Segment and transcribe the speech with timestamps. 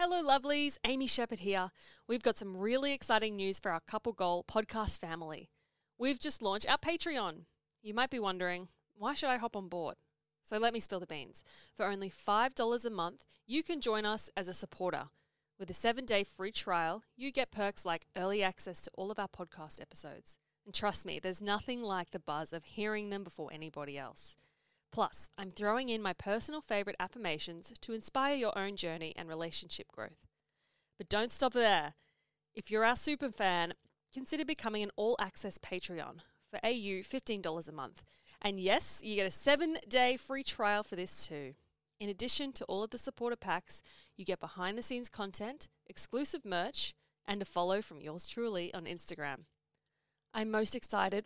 [0.00, 0.76] Hello, lovelies.
[0.84, 1.72] Amy Sheppard here.
[2.06, 5.50] We've got some really exciting news for our Couple Goal podcast family.
[5.98, 7.46] We've just launched our Patreon.
[7.82, 9.96] You might be wondering, why should I hop on board?
[10.44, 11.42] So let me spill the beans.
[11.76, 15.06] For only $5 a month, you can join us as a supporter.
[15.58, 19.18] With a seven day free trial, you get perks like early access to all of
[19.18, 20.38] our podcast episodes.
[20.64, 24.36] And trust me, there's nothing like the buzz of hearing them before anybody else.
[24.92, 29.88] Plus, I'm throwing in my personal favorite affirmations to inspire your own journey and relationship
[29.92, 30.26] growth.
[30.96, 31.94] But don't stop there.
[32.54, 33.74] If you're our super fan,
[34.12, 36.20] consider becoming an all access Patreon
[36.50, 38.02] for AU $15 a month.
[38.40, 41.54] And yes, you get a seven day free trial for this too.
[42.00, 43.82] In addition to all of the supporter packs,
[44.16, 46.94] you get behind the scenes content, exclusive merch,
[47.26, 49.40] and a follow from yours truly on Instagram.
[50.32, 51.24] I'm most excited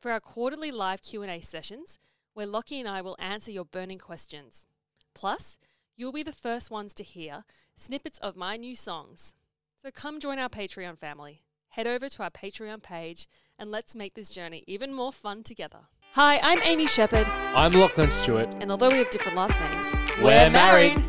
[0.00, 1.98] for our quarterly live Q&A sessions
[2.34, 4.66] where Lockie and I will answer your burning questions.
[5.14, 5.56] Plus,
[5.96, 7.44] you'll be the first ones to hear
[7.76, 9.34] snippets of my new songs.
[9.80, 11.42] So come join our Patreon family.
[11.70, 15.78] Head over to our Patreon page and let's make this journey even more fun together.
[16.14, 18.54] Hi, I'm Amy Sheppard, I'm Lachlan Stuart.
[18.60, 21.02] and although we have different last names, We're married.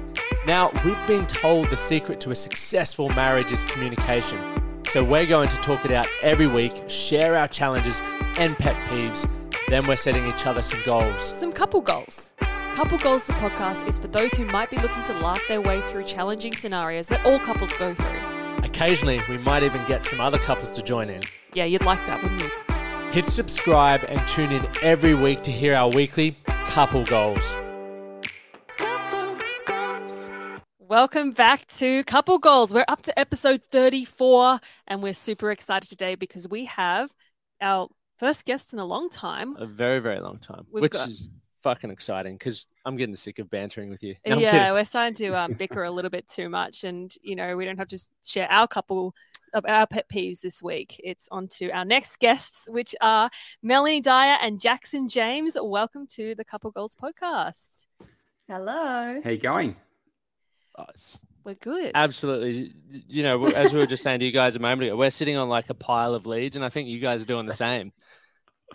[0.48, 4.40] Now, we've been told the secret to a successful marriage is communication.
[4.90, 8.02] So we're going to talk it out every week, share our challenges
[8.38, 9.28] and pet peeves.
[9.68, 11.36] Then we're setting each other some goals.
[11.36, 12.30] Some couple goals.
[12.76, 15.82] Couple Goals, the podcast, is for those who might be looking to laugh their way
[15.82, 18.20] through challenging scenarios that all couples go through.
[18.64, 21.22] Occasionally, we might even get some other couples to join in.
[21.54, 22.52] Yeah, you'd like that, wouldn't you?
[23.12, 26.36] Hit subscribe and tune in every week to hear our weekly
[26.66, 27.56] couple goals.
[30.78, 32.72] Welcome back to Couple Goals.
[32.72, 37.14] We're up to episode 34, and we're super excited today because we have
[37.62, 39.56] our first guest in a long time.
[39.58, 41.30] A very, very long time, We've which got- is
[41.64, 44.16] fucking exciting because I'm getting sick of bantering with you.
[44.26, 47.56] No, yeah, we're starting to um, bicker a little bit too much, and you know
[47.58, 49.14] we don't have to share our couple
[49.54, 51.00] of our pet peeves this week.
[51.04, 53.30] It's on to our next guests, which are
[53.64, 55.58] Melanie Dyer and Jackson James.
[55.60, 57.88] Welcome to the Couple Goals podcast.
[58.48, 59.20] Hello.
[59.24, 59.76] How you going?
[60.78, 60.86] Oh,
[61.46, 61.94] We're good.
[61.96, 62.74] Absolutely.
[63.08, 65.38] You know, as we were just saying to you guys a moment ago, we're sitting
[65.38, 67.94] on like a pile of leads, and I think you guys are doing the same.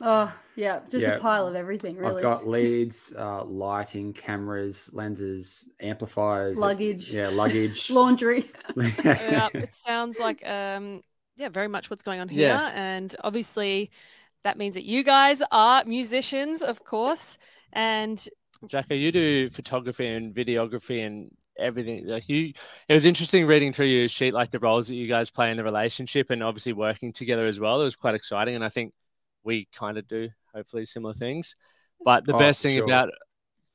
[0.01, 1.17] Oh, yeah, just Yeah.
[1.17, 2.17] a pile of everything, really.
[2.17, 7.13] I've got leads, uh, lighting, cameras, lenses, amplifiers, Luggage.
[7.13, 7.91] Yeah, luggage.
[7.91, 8.51] laundry.
[8.77, 11.03] yeah, it sounds like um
[11.37, 12.49] yeah, very much what's going on here.
[12.49, 12.71] Yeah.
[12.75, 13.91] And obviously
[14.45, 17.39] that means that you guys are musicians, of course.
[17.73, 18.23] And
[18.67, 22.07] Jacko, you do photography and videography and everything.
[22.07, 22.53] Like you,
[22.89, 25.57] it was interesting reading through your sheet, like the roles that you guys play in
[25.57, 27.81] the relationship, and obviously working together as well.
[27.81, 28.93] It was quite exciting, and I think
[29.45, 31.57] we kind of do hopefully similar things.
[32.05, 32.85] But the Oh, best thing sure.
[32.85, 33.11] about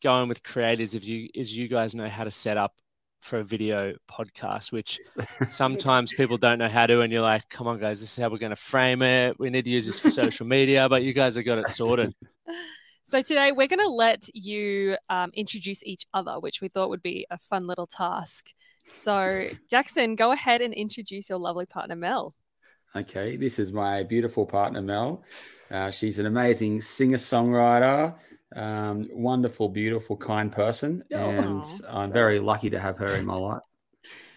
[0.02, 2.74] going with creators, if you is you guys know how to set up
[3.22, 5.00] for a video podcast, which
[5.50, 8.30] sometimes people don't know how to, and you're like, "Come on, guys, this is how
[8.30, 9.40] we're going to frame it.
[9.40, 12.14] We need to use this for social media." But you guys have got it sorted.
[13.04, 17.04] so today we're going to let you um, introduce each other, which we thought would
[17.04, 18.54] be a fun little task.
[18.86, 22.36] So, Jackson, go ahead and introduce your lovely partner, Mel.
[22.96, 25.24] Okay, this is my beautiful partner Mel.
[25.72, 28.14] Uh, she's an amazing singer-songwriter,
[28.56, 31.16] um, wonderful, beautiful, kind person, Oh.
[31.18, 32.02] and Aw.
[32.04, 33.62] I'm very lucky to have her in my life.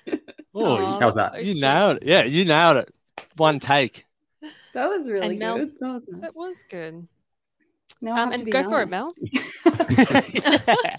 [0.55, 1.33] Oh, Aw, how's that?
[1.33, 1.61] so you sweet.
[1.61, 2.03] nailed it.
[2.05, 2.93] Yeah, you nailed it.
[3.37, 4.07] One take.
[4.73, 5.79] That was really And Mel- good.
[5.79, 6.21] That was nice.
[6.23, 7.07] That was good.
[8.01, 8.89] Now Um, and be go for it.
[8.89, 9.13] Mel.
[9.65, 10.99] That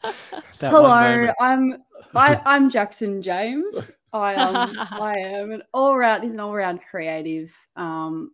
[0.62, 1.34] one Hello.
[1.42, 1.84] I'm
[2.16, 3.74] I, I'm Jackson James.
[4.14, 6.24] I um I am an all round.
[6.24, 8.32] He's an all round creative, um,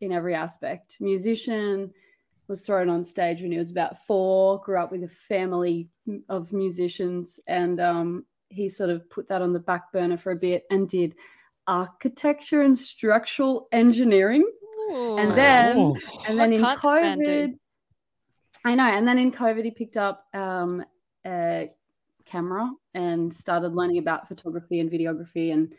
[0.00, 0.96] in every aspect.
[1.00, 1.92] Musician,
[2.48, 4.60] was thrown on stage when he was about four.
[4.60, 5.88] Grew up with a family
[6.28, 10.36] of musicians, and um, he sort of put that on the back burner for a
[10.36, 11.14] bit and did
[11.66, 14.48] architecture and structural engineering.
[14.90, 15.96] And then Oh.
[16.28, 17.48] and then What in can't this man do?
[17.48, 17.58] COVID,
[18.66, 18.84] I know.
[18.84, 20.84] And then in COVID, he picked up um,
[21.26, 21.70] a
[22.34, 25.74] camera and started learning about photography and videography, and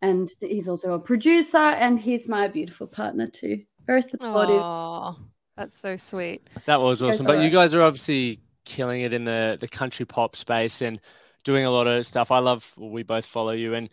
[0.00, 3.62] and he's also a producer, and he's my beautiful partner too.
[3.86, 4.60] Very supportive.
[4.60, 5.14] Aw,
[5.56, 6.48] that's so sweet.
[6.64, 7.26] That was Goes awesome.
[7.26, 10.98] But you guys are obviously killing it in the the country pop space and
[11.44, 12.30] doing a lot of stuff.
[12.30, 12.72] I love.
[12.76, 13.90] well, we both follow you, and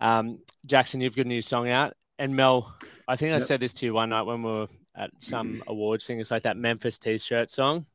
[0.00, 2.74] um, Jackson, you've got a new song out, and Mel,
[3.06, 6.06] I think I said this to you one night when we were at some awards
[6.06, 6.18] thing.
[6.18, 7.86] It's like that Memphis T-shirt song.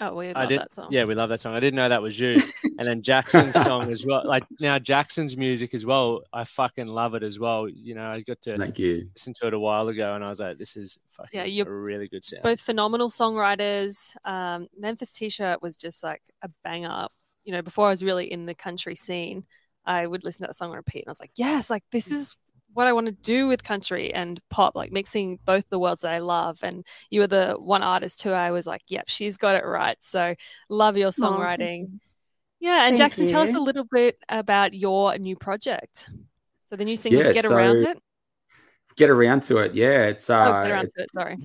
[0.00, 0.88] Oh, we I love did- that song.
[0.90, 1.54] Yeah, we love that song.
[1.54, 2.42] I didn't know that was you.
[2.78, 4.22] and then Jackson's song as well.
[4.26, 6.22] Like now, Jackson's music as well.
[6.32, 7.68] I fucking love it as well.
[7.68, 9.08] You know, I got to Thank you.
[9.14, 11.68] listen to it a while ago, and I was like, "This is fucking Yeah, you're
[11.68, 14.16] a really good sound." Both phenomenal songwriters.
[14.24, 17.06] Um, Memphis T-shirt was just like a banger.
[17.44, 19.44] You know, before I was really in the country scene,
[19.84, 22.10] I would listen to that song on repeat, and I was like, yes, like this
[22.10, 22.36] is
[22.74, 26.12] what I want to do with country and pop, like mixing both the worlds that
[26.14, 26.60] I love.
[26.62, 29.96] And you were the one artist who I was like, yep, she's got it right.
[30.00, 30.34] So
[30.68, 31.86] love your songwriting.
[31.92, 31.98] Oh,
[32.60, 33.30] yeah, and Thank Jackson, you.
[33.32, 36.08] tell us a little bit about your new project.
[36.66, 37.98] So the new single Yeah, get around it.
[38.96, 39.74] Get around to it.
[39.74, 41.12] Yeah, it's uh, Oh, get around it's- to it.
[41.12, 41.36] Sorry.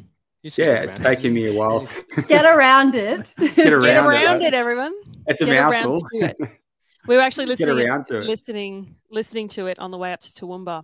[0.43, 1.15] You said yeah, it's around.
[1.15, 1.81] taken me a while.
[2.15, 3.33] To Get around it.
[3.55, 4.41] Get around, Get it, around right?
[4.43, 4.93] it, everyone.
[5.25, 5.97] It's a Get mouthful.
[6.13, 6.35] it.
[7.07, 8.23] We were actually listening, to it.
[8.25, 10.83] listening, listening to it on the way up to Toowoomba.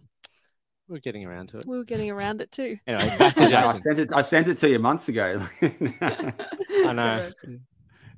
[0.87, 1.65] We're getting around to it.
[1.65, 2.77] We were getting around it too.
[2.87, 4.13] Anyway, back to I sent it.
[4.13, 5.45] I sent it to you months ago.
[5.61, 7.31] I know.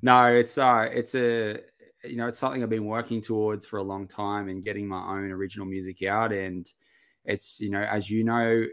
[0.02, 1.60] no, it's uh, it's a
[2.04, 5.02] you know, it's something I've been working towards for a long time and getting my
[5.16, 6.32] own original music out.
[6.32, 6.70] And
[7.24, 8.64] it's you know, as you know,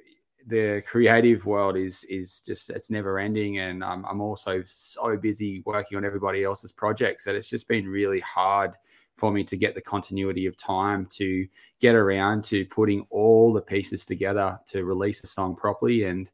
[0.48, 5.62] the creative world is is just it's never ending, and I'm I'm also so busy
[5.66, 8.74] working on everybody else's projects that it's just been really hard
[9.16, 11.48] for me to get the continuity of time to
[11.80, 16.30] get around to putting all the pieces together to release a song properly and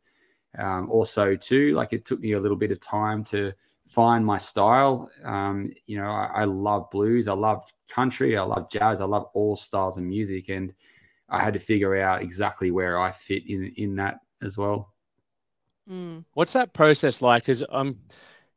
[0.57, 3.51] um, also too like it took me a little bit of time to
[3.87, 8.69] find my style um, you know I, I love blues i love country i love
[8.71, 10.73] jazz i love all styles of music and
[11.29, 14.93] i had to figure out exactly where i fit in in that as well
[15.89, 16.23] Mm.
[16.33, 17.43] What's that process like?
[17.43, 17.97] Because um,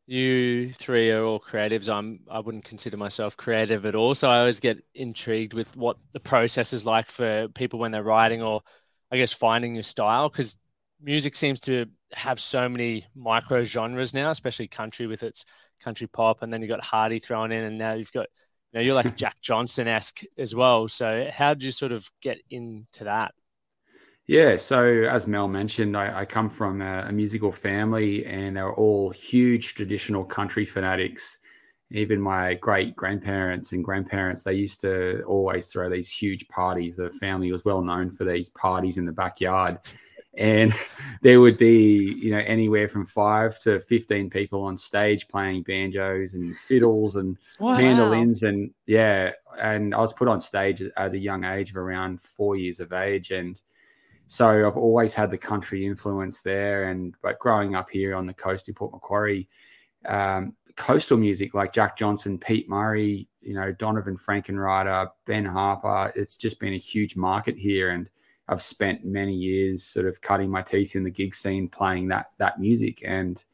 [0.07, 1.89] you three are all creatives.
[1.89, 4.15] I'm I wouldn't consider myself creative at all.
[4.15, 8.03] So I always get intrigued with what the process is like for people when they're
[8.03, 8.63] writing or
[9.11, 10.29] I guess finding your style.
[10.29, 10.57] Because
[11.01, 15.45] music seems to have so many micro genres now, especially country with its
[15.83, 18.27] country pop, and then you've got Hardy thrown in, and now you've got
[18.73, 20.89] you know you're like Jack Johnson esque as well.
[20.89, 23.35] So how did you sort of get into that?
[24.27, 28.73] Yeah, so as Mel mentioned, I, I come from a, a musical family and they're
[28.73, 31.39] all huge traditional country fanatics.
[31.91, 36.97] Even my great grandparents and grandparents, they used to always throw these huge parties.
[36.97, 39.79] The family was well known for these parties in the backyard.
[40.39, 40.73] And
[41.23, 46.35] there would be, you know, anywhere from five to 15 people on stage playing banjos
[46.35, 47.83] and fiddles and What?
[47.83, 52.23] mandolins and yeah and i was put on stage at a young age of around
[52.23, 53.61] four years of age and
[54.27, 58.35] so i've always had the country influence there and but growing up here on the
[58.35, 59.49] coast in port macquarie
[60.07, 66.37] um, coastal music like jack johnson pete murray you know donovan frankenreiter ben harper it's
[66.37, 68.09] just been a huge market here and
[68.49, 72.31] i've spent many years sort of cutting my teeth in the gig scene playing that
[72.39, 73.45] that music and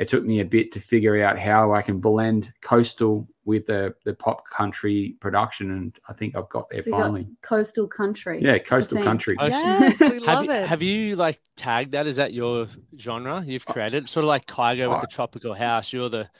[0.00, 3.94] it took me a bit to figure out how I can blend coastal with the
[4.06, 7.28] the pop country production, and I think I've got there So you got finally.
[7.42, 8.40] coastal country.
[8.42, 9.36] Yeah, coastal country.
[9.36, 10.66] Coastal- Yes, we Have love you, it.
[10.66, 12.06] have you like tagged that?
[12.06, 12.66] Is that your
[12.98, 13.72] genre you've oh.
[13.74, 14.08] created?
[14.08, 15.00] Sort of like Kygo with oh.
[15.02, 15.92] the tropical house.
[15.92, 16.30] You're the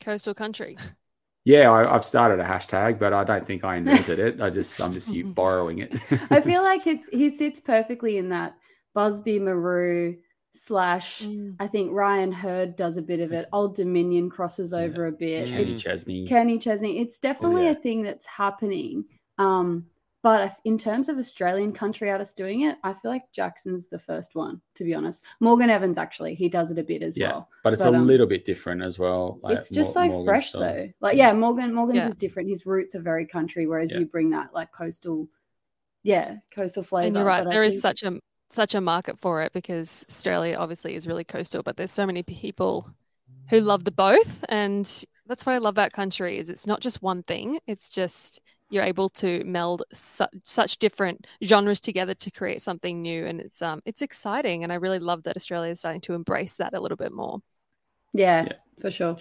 [0.00, 0.78] Coastal country.
[1.44, 4.40] Yeah, I, I've started a hashtag, but I don't think I invented it.
[4.40, 5.92] I just I'm just you borrowing it.
[6.30, 8.54] I feel like it's he sits perfectly in that
[8.94, 10.16] Busby Marou
[10.52, 11.22] slash.
[11.22, 11.56] Mm.
[11.60, 13.48] I think Ryan Hurd does a bit of it.
[13.52, 15.48] Old Dominion crosses over a bit.
[15.48, 15.50] Mm.
[15.50, 16.26] Kenny It's Chesney.
[16.26, 16.98] Kenny Chesney.
[17.00, 17.70] It's definitely yeah.
[17.70, 19.04] a thing that's happening.
[19.38, 19.86] Um,
[20.22, 24.36] but in terms of Australian country artists doing it, I feel like Jackson's the first
[24.36, 25.22] one, to be honest.
[25.40, 27.48] Morgan Evans actually, he does it a bit as Yeah, well.
[27.64, 29.40] but it's But, a um, little bit different as well.
[29.42, 30.60] like it's just Mor- so Morgan's fresh style.
[30.60, 30.88] though.
[31.00, 32.08] Like yeah, Morgan Morgan's Yeah.
[32.10, 32.50] is different.
[32.50, 33.98] His roots are very country, whereas Yeah.
[33.98, 35.26] you bring that like coastal,
[36.04, 37.06] yeah, coastal flavor.
[37.08, 37.42] And you're right.
[37.42, 38.20] But I There is think- such a
[38.54, 42.22] such a market for it because Australia obviously is really coastal, but there's so many
[42.22, 42.88] people
[43.50, 47.02] who love the both, and that's what I love about country is it's not just
[47.02, 47.58] one thing.
[47.66, 48.40] It's just
[48.70, 53.62] you're able to meld su- such different genres together to create something new, and it's
[53.62, 56.80] um it's exciting, and I really love that Australia is starting to embrace that a
[56.80, 57.40] little bit more.
[58.12, 58.52] yeah, Yeah.
[58.80, 59.16] for sure.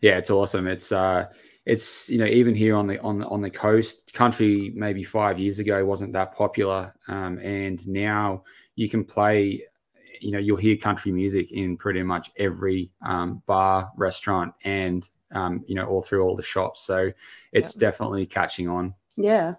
[0.00, 1.26] yeah it's awesome it's uh
[1.64, 5.38] it's you know even here on the on the- on the coast country maybe five
[5.38, 8.42] years ago wasn't that popular um, and now
[8.74, 9.62] you can play
[10.20, 15.64] you know you'll hear country music in pretty much every um, bar restaurant and um,
[15.68, 17.10] you know all through all the shops so
[17.52, 19.54] it's definitely catching on Yeah.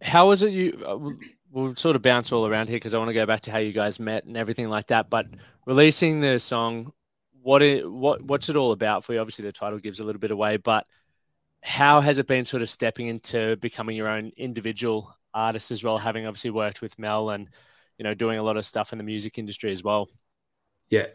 [0.00, 0.50] How was it?
[0.52, 1.18] You uh, we'll-
[1.52, 3.58] we'll sort of bounce all around here because I want to go back to how
[3.58, 5.10] you guys met and everything like that.
[5.10, 5.26] But
[5.66, 6.92] releasing the song,
[7.42, 9.20] what it what what's it all about for you?
[9.20, 10.86] Obviously, the title gives a little bit away, but
[11.62, 15.98] how has it been sort of stepping into becoming your own individual artist as well?
[15.98, 17.48] Having obviously worked with Mel and
[17.98, 20.08] you know doing a lot of stuff in the music industry as well.
[20.90, 21.06] Yeah,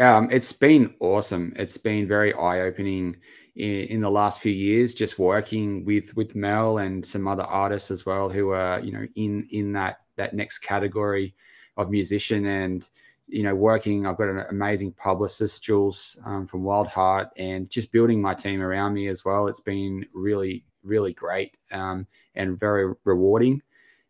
[0.00, 1.52] um, it's been awesome.
[1.56, 3.16] It's been very eye opening
[3.54, 7.90] in, in the last few years, just working with with Mel and some other artists
[7.90, 11.34] as well who are you know in in that that next category
[11.76, 12.88] of musician and
[13.28, 17.92] you know, working, I've got an amazing publicist, Jules um, from Wild Heart, and just
[17.92, 19.48] building my team around me as well.
[19.48, 23.62] It's been really, really great um, and very rewarding.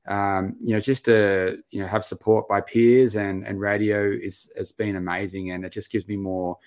[0.07, 4.51] Um, you know, just to you know have support by peers and and radio is
[4.57, 6.59] has been amazing, and it just gives me more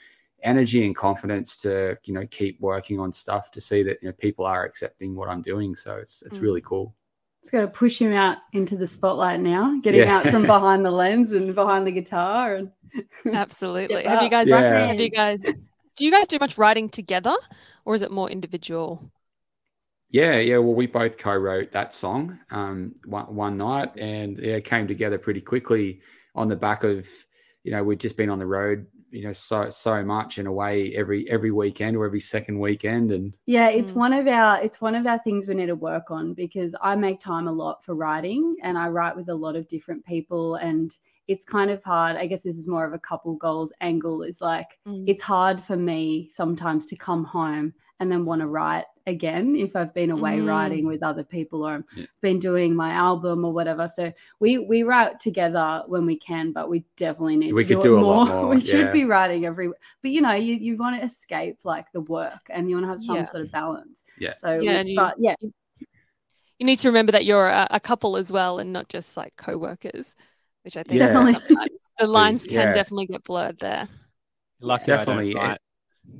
[0.43, 4.13] energy and confidence to you know keep working on stuff to see that you know
[4.13, 5.75] people are accepting what I'm doing.
[5.75, 6.41] So it's it's Mm.
[6.41, 6.95] really cool.
[7.41, 10.17] Just got to push him out into the spotlight now, get him Yeah.
[10.17, 12.55] out from behind the lens and behind the guitar.
[12.55, 12.71] And
[13.33, 14.03] Absolutely.
[14.03, 14.47] Have you guys?
[14.49, 14.87] Yeah.
[14.87, 15.39] Have you guys?
[15.41, 17.35] Do you guys do much writing together,
[17.85, 19.11] or is it more individual?
[20.11, 20.57] Yeah, yeah.
[20.57, 25.17] Well, we both co-wrote that song um, one, one night, and yeah, it came together
[25.17, 26.01] pretty quickly
[26.35, 27.07] on the back of
[27.63, 30.51] you know we'd just been on the road, you know, so so much in a
[30.51, 33.95] way every every weekend or every second weekend, and Yeah, it's Mm.
[33.95, 36.95] one of our it's one of our things we need to work on because I
[36.95, 40.55] make time a lot for writing and I write with a lot of different people
[40.55, 40.95] and
[41.27, 42.15] it's kind of hard.
[42.17, 45.03] I guess this is more of a couple goals angle is like Mm.
[45.07, 49.75] it's hard for me sometimes to come home and then want to write again if
[49.75, 50.47] I've been away Mm.
[50.47, 52.05] writing with other people or Yeah.
[52.21, 53.87] been doing my album or whatever.
[53.87, 57.81] So we we write together when we can, but we definitely need We to could
[57.83, 58.15] do, do it a more.
[58.15, 59.67] lot more, we should be writing every
[60.01, 62.89] but you know, you, you want to escape like the work and you want to
[62.89, 63.25] have some Yeah.
[63.25, 64.03] sort of balance.
[64.17, 64.33] Yeah.
[64.33, 65.35] So Yeah, we- you- but yeah,
[66.59, 69.35] You need to remember that you're a, a couple as well, and not just like
[69.37, 70.15] co-workers,
[70.63, 71.13] which I think Yeah.
[71.13, 71.67] Definitely.
[71.97, 72.73] the lines can Yeah.
[72.73, 73.87] definitely get blurred there.
[74.61, 75.59] Lucky Definitely, I don't write.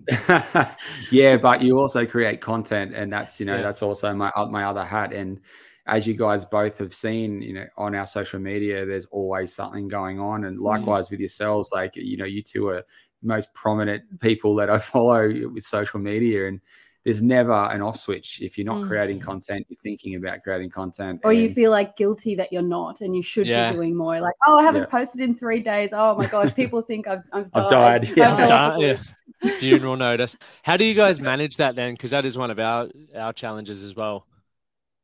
[1.11, 3.61] yeah, but you also create content, and that's you know Yeah.
[3.61, 5.13] that's also my my other hat.
[5.13, 5.39] And
[5.87, 9.87] as you guys both have seen, you know, on our social media, there's always something
[9.87, 10.63] going on, and mm.
[10.63, 11.71] likewise with yourselves.
[11.71, 12.83] Like you know, you two are
[13.21, 16.61] most prominent people that I follow with social media, and
[17.09, 18.39] there's never an off switch.
[18.39, 18.87] If you're not Mm.
[18.87, 23.01] creating content, you're thinking about creating content, or you feel like guilty that you're not
[23.01, 23.71] and you should Yeah.
[23.71, 24.19] be doing more.
[24.21, 24.97] Like, oh, I haven't Yeah.
[24.99, 25.89] posted in three days.
[25.91, 27.63] Oh my gosh, people think I've, I've died.
[27.63, 28.35] I've died, yeah.
[28.37, 28.97] I've Done, yeah.
[29.57, 30.37] Funeral notice.
[30.61, 31.93] How do you guys manage that then?
[31.95, 34.27] Because that is one of our our challenges as well.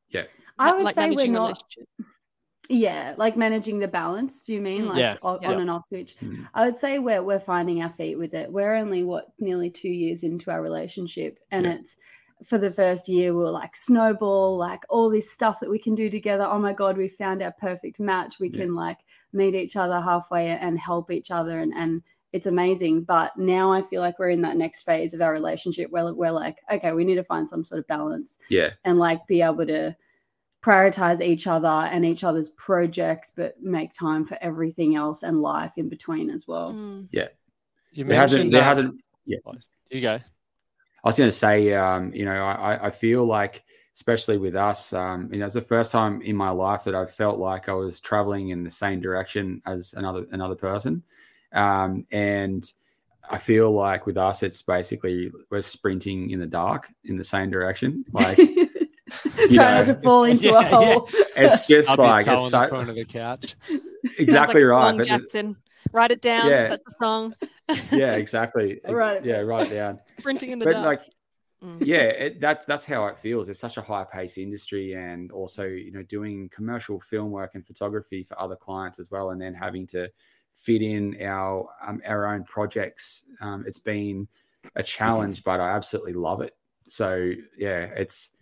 [0.10, 0.26] Yeah
[0.60, 1.60] i would like say we're not.
[2.70, 3.18] Relationships.
[3.18, 4.42] Yeah, like managing the balance.
[4.42, 4.90] Do you mean Mm.
[4.90, 5.52] like Yeah, o- yeah.
[5.52, 6.16] on and off switch?
[6.22, 6.48] Mm.
[6.54, 8.52] I would say we're we're finding our feet with it.
[8.52, 11.74] We're only what nearly two years into our relationship, and Yeah.
[11.74, 11.96] it's
[12.44, 15.96] for the first year we are like snowball, like all this stuff that we can
[15.96, 16.44] do together.
[16.46, 18.40] Oh my god, we found our perfect match.
[18.40, 18.62] We Yeah.
[18.62, 19.00] can like
[19.32, 22.02] meet each other halfway and help each other, and and
[22.34, 23.04] it's amazing.
[23.04, 26.32] But now I feel like we're in that next phase of our relationship where we're
[26.32, 29.66] like, okay, we need to find some sort of balance yeah, and like be able
[29.68, 29.96] to
[30.66, 35.74] prioritize each other and each other's projects, but make time for everything else and life
[35.78, 36.74] in between as well.
[36.74, 37.08] Mm.
[37.92, 39.02] You there hasn't mentioned there uh, hasn't
[39.92, 40.16] You go.
[40.16, 43.64] I was going to say, um, you know, I, I feel like,
[43.96, 47.14] especially with us, um, you know, it's the first time in my life that I've
[47.14, 51.04] felt like I was traveling in the same direction as another another person,
[51.54, 52.70] um, and
[53.30, 57.52] I feel like with us, it's basically we're sprinting in the dark in the same
[57.52, 58.04] direction.
[58.12, 58.40] Like
[59.54, 61.10] Try not know, to fall into yeah, a hole.
[61.36, 63.56] it's just Stub your like toe it's on the so, corner of the couch.
[64.18, 64.88] exactly Sounds like right.
[64.90, 65.56] Song, but it- Jackson.
[65.92, 66.50] Write it down.
[66.50, 66.68] Yeah.
[66.70, 67.36] That's a song.
[67.92, 68.82] yeah, exactly.
[68.90, 69.24] right.
[69.24, 69.46] yeah, down.
[69.46, 70.00] write it down.
[70.08, 70.86] Sprinting in the but dark.
[70.86, 71.02] like
[71.64, 71.78] Mm.
[71.86, 75.64] yeah it, that, that's how it feels it's such a high paced industry and also
[75.64, 79.54] you know doing commercial film work and photography for other clients as well and then
[79.54, 80.10] having to
[80.52, 84.28] fit in our um, our own projects um, it's been
[84.76, 86.58] a challenge but i absolutely love it
[86.90, 88.34] so yeah it's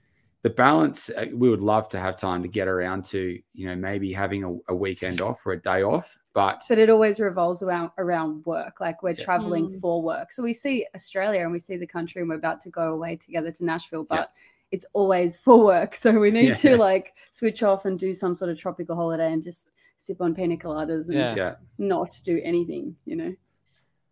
[0.43, 3.75] the balance uh, we would love to have time to get around to you know
[3.75, 7.61] maybe having a, a weekend off or a day off but But it always revolves
[7.61, 8.79] around around work.
[8.81, 9.23] Like we're Yeah.
[9.25, 9.79] traveling Mm.
[9.81, 10.31] for work.
[10.31, 13.15] So we see Australia and we see the country and we're about to go away
[13.17, 14.25] together to Nashville, but Yeah.
[14.71, 15.93] it's always for work.
[16.03, 16.55] So we need Yeah.
[16.65, 20.33] to like switch off and do some sort of tropical holiday and just sip on
[20.33, 21.35] pina coladas and Yeah.
[21.35, 23.33] yeah not do anything, you know.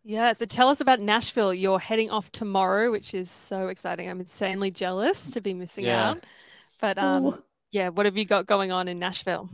[0.03, 1.53] Yeah, so tell us about Nashville.
[1.53, 4.09] You're heading off tomorrow, which is so exciting.
[4.09, 5.89] I'm insanely jealous to be missing Yeah.
[5.89, 6.25] out.
[6.79, 7.43] But um, Ooh.
[7.71, 9.49] yeah, what have you got going on in Nashville?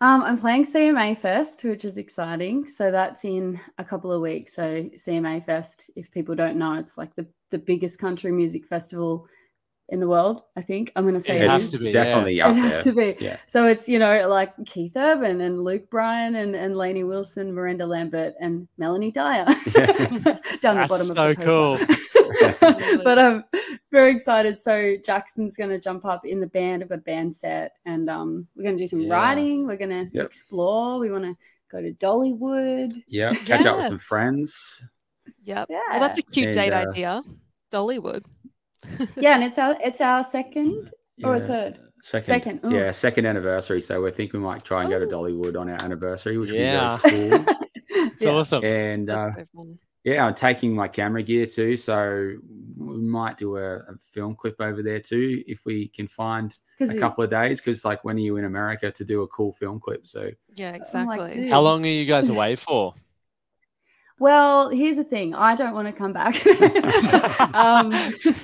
[0.00, 2.66] Um, I'm playing CMA Fest, which is exciting.
[2.66, 4.54] So that's in a couple of weeks.
[4.54, 9.26] So CMA Fest, if people don't know, it's like the, the biggest country music festival
[9.90, 10.42] in the world.
[10.56, 11.72] I think I'm going to say It it has is.
[11.72, 13.16] to be, definitely It up has there to be.
[13.24, 13.36] Yeah.
[13.46, 17.86] So it's you know like Keith Urban and Luke Bryan and and Lainey Wilson, Miranda
[17.86, 23.00] Lambert and Melanie Dyer down the That's bottom so of the poster.
[23.04, 23.44] but I'm
[23.92, 24.58] very excited.
[24.58, 26.82] So Jackson's going to jump up in the band.
[26.82, 29.12] I've got a band set, and um, we're going to do some Yeah.
[29.14, 29.66] writing.
[29.66, 30.24] We're going to Yep.
[30.26, 30.98] explore.
[30.98, 31.36] We want to
[31.70, 32.94] go to Dollywood.
[33.08, 34.82] yeah catch up with some friends
[35.44, 35.68] Yep.
[35.68, 37.22] Well, that's a cute And, date uh, idea.
[37.72, 38.24] Dollywood.
[39.16, 40.90] Yeah, and it's our it's our second
[41.22, 41.46] or Yeah.
[41.46, 41.78] third.
[42.02, 42.74] Second, Second, ooh.
[42.74, 43.80] yeah, second anniversary.
[43.80, 46.98] So we think we might try and go to Dollywood on our anniversary, which Yeah.
[47.02, 47.54] would be very cool.
[47.88, 48.30] It's Yeah.
[48.32, 48.64] awesome.
[48.64, 49.78] And uh, That's so fun.
[50.04, 52.34] yeah, I'm taking my camera gear too, so
[52.76, 56.54] we might do a, a film clip over there too if we can find a
[56.84, 57.60] Because couple of days.
[57.62, 60.06] Because like, when are you in America to do a cool film clip?
[60.06, 61.30] So Yeah, exactly.
[61.30, 61.50] dude.
[61.50, 62.92] How long are you guys away for?
[64.18, 65.34] Well, here's the thing.
[65.34, 66.34] I don't want to come back.
[67.54, 68.34] um, Fair.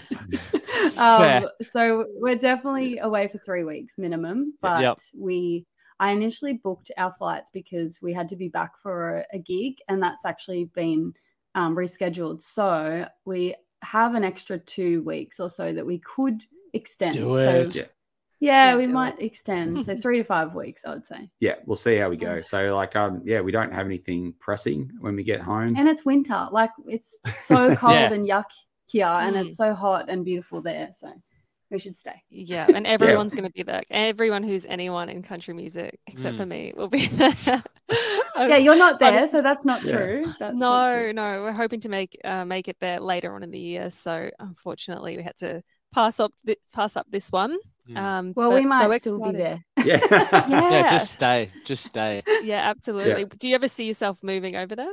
[0.98, 4.54] Um, so we're definitely away for three weeks minimum.
[4.60, 4.98] But Yep.
[5.16, 5.66] we,
[5.98, 9.74] I initially booked our flights because we had to be back for a, a gig,
[9.88, 11.14] and that's actually been
[11.54, 12.42] um, rescheduled.
[12.42, 17.14] So we have an extra two weeks or so that we could extend.
[17.14, 17.76] Do So it.
[17.76, 17.82] Yeah.
[18.40, 19.84] yeah, Yeah, we do might extend.
[19.84, 21.30] So three to five weeks, I would say.
[21.40, 22.40] yeah, we'll see how we go.
[22.42, 25.74] So like, um, yeah, we don't have anything pressing when we get home.
[25.76, 26.46] And it's winter.
[26.50, 28.12] Like it's so cold Yeah.
[28.12, 28.44] and yuck
[28.92, 29.46] here, and Mm.
[29.46, 30.88] it's so hot and beautiful there.
[30.92, 31.12] So
[31.70, 32.22] we should stay.
[32.30, 33.82] Yeah, and everyone's going to be there.
[33.90, 36.38] Everyone who's anyone in country music, except Mm.
[36.40, 37.62] for me, will be there.
[38.36, 39.92] Yeah, you're not I'm- there, so that's not Yeah.
[39.92, 40.24] true.
[40.38, 41.12] That's not no, true.
[41.12, 43.90] no, we're hoping to make uh, make it there later on in the year.
[43.90, 47.58] So unfortunately, we had to pass up th- pass up this one.
[47.88, 47.96] Mm.
[47.98, 49.62] Um, Well, we might so still be there.
[49.84, 49.98] yeah.
[50.48, 50.70] Yeah.
[50.70, 51.50] Yeah, just stay.
[51.66, 52.22] Just stay.
[52.42, 53.24] Yeah, absolutely.
[53.26, 54.92] Do you ever see yourself moving over there?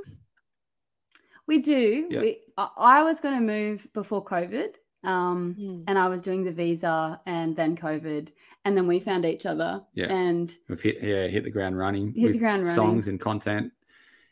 [1.47, 2.07] We do.
[2.09, 2.19] Yeah.
[2.19, 5.83] We, I, I was going to move before COVID, um, Mm.
[5.87, 8.29] and I was doing the visa, and then COVID,
[8.65, 9.81] and then we found each other.
[9.93, 10.07] Yeah.
[10.11, 12.13] And We've hit yeah hit the ground running.
[12.13, 12.75] Hit the ground running.
[12.75, 13.71] Songs and content,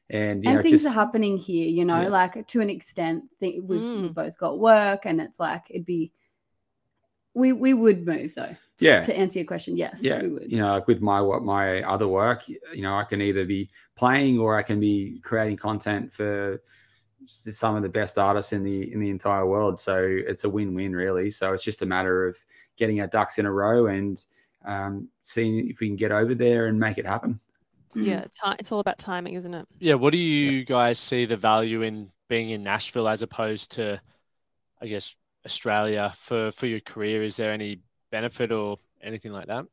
[0.10, 2.10] and you and know things just are happening here, you know, Yeah.
[2.10, 3.24] like to an extent.
[3.39, 4.13] Th- we've, we've Mm.
[4.13, 6.12] both got work, and it's like it'd be.
[7.34, 8.55] We we would move though.
[8.79, 9.01] Yeah.
[9.03, 10.51] To answer your question, yes, yeah we would.
[10.51, 13.69] you know like with my what my other work you know i can either be
[13.95, 16.60] playing or i can be creating content for s-
[17.27, 20.96] some of the best artists in the in the entire world so it's a win-win
[20.96, 22.38] really so it's just a matter of
[22.77, 24.25] getting our ducks in a row and
[24.65, 27.39] um, seeing if we can get over there and make it happen
[27.96, 28.05] Mm.
[28.05, 29.67] Yeah, it's all about timing, isn't it?
[29.79, 34.01] Yeah, what do you guys see the value in being in Nashville as opposed to,
[34.82, 35.15] I guess,
[35.46, 37.24] Australia for for your career?
[37.24, 37.79] Is there any
[38.12, 39.65] benefit or anything like that?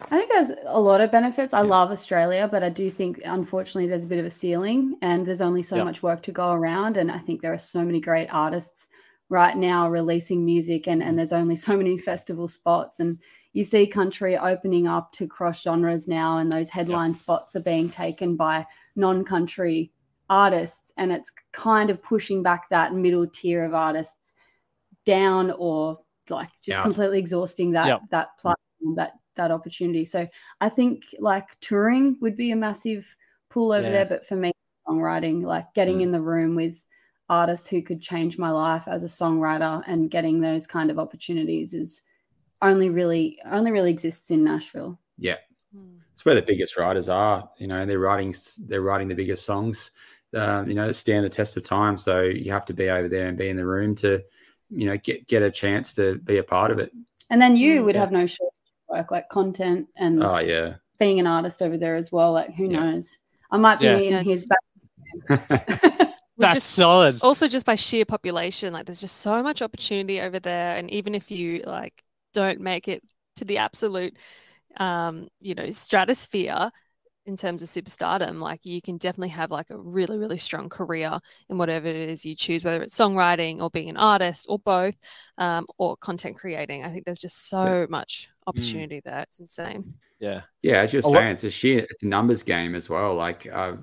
[0.00, 1.52] I think there's a lot of benefits.
[1.52, 1.70] I Yeah.
[1.70, 5.40] love Australia, but I do think unfortunately there's a bit of a ceiling and there's
[5.40, 5.84] only so Yeah.
[5.84, 6.96] much work to go around.
[6.96, 8.88] And I think there are so many great artists
[9.28, 11.16] right now releasing music and, and mm.
[11.16, 13.00] there's only so many festival spots.
[13.00, 13.18] And
[13.52, 17.88] you see country opening up to cross genres now, and those headline spots are being
[17.88, 19.90] taken by non-country
[20.30, 24.34] artists, and it's kind of pushing back that middle tier of artists
[25.06, 30.04] down or like just completely exhausting that that platform that that opportunity.
[30.04, 30.28] So
[30.60, 33.16] I think like touring would be a massive
[33.50, 33.90] pull over Yeah.
[33.90, 34.52] there, but for me,
[34.86, 36.02] songwriting, like getting Mm.
[36.02, 36.84] in the room with
[37.30, 41.74] artists who could change my life as a songwriter and getting those kind of opportunities
[41.74, 42.02] is
[42.62, 44.98] only really only really exists in Nashville.
[45.18, 45.36] yeah
[45.76, 45.98] Mm.
[46.14, 48.34] it's where the biggest writers are you know they're writing
[48.66, 49.90] they're writing the biggest songs
[50.34, 53.28] uh, you know stand the test of time so you have to be over there
[53.28, 54.22] and be in the room to
[54.70, 56.90] you know get get a chance to be a part of it
[57.30, 58.00] And then you Mm, would yeah.
[58.00, 58.52] have no short
[58.88, 62.32] work like content and oh yeah being an artist over there as well.
[62.32, 62.80] Like who Yeah.
[62.80, 63.18] knows?
[63.50, 63.96] I might be Yeah.
[63.98, 64.48] in Yeah, his
[65.28, 65.38] We're
[66.38, 67.20] That's just- solid.
[67.22, 71.14] also just by sheer population like there's just so much opportunity over there and even
[71.14, 73.02] if you like don't make it
[73.36, 74.16] to the absolute
[74.76, 76.70] um you know stratosphere
[77.28, 81.18] in terms of superstardom like you can definitely have like a really really strong career
[81.50, 84.94] in whatever it is you choose whether it's songwriting or being an artist or both
[85.36, 86.84] um, or content creating.
[86.84, 89.20] I think there's just so much opportunity there.
[89.20, 89.94] It's insane.
[90.18, 90.40] Yeah.
[90.62, 93.14] Yeah, as you're Oh, what- saying, it's a sheer it's a numbers game as well.
[93.14, 93.74] Like uh,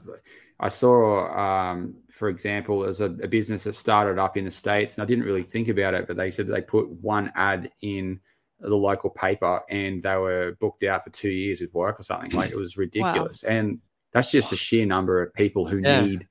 [0.60, 4.96] I saw, um, for example, there's a, a business that started up in the states,
[4.96, 8.20] and I didn't really think about it, but they said they put one ad in
[8.60, 12.32] the local paper, and they were booked out for two years with work or something.
[12.32, 13.80] Like it was ridiculous, and
[14.14, 16.02] that's just the sheer number of people who Yeah.
[16.04, 16.28] need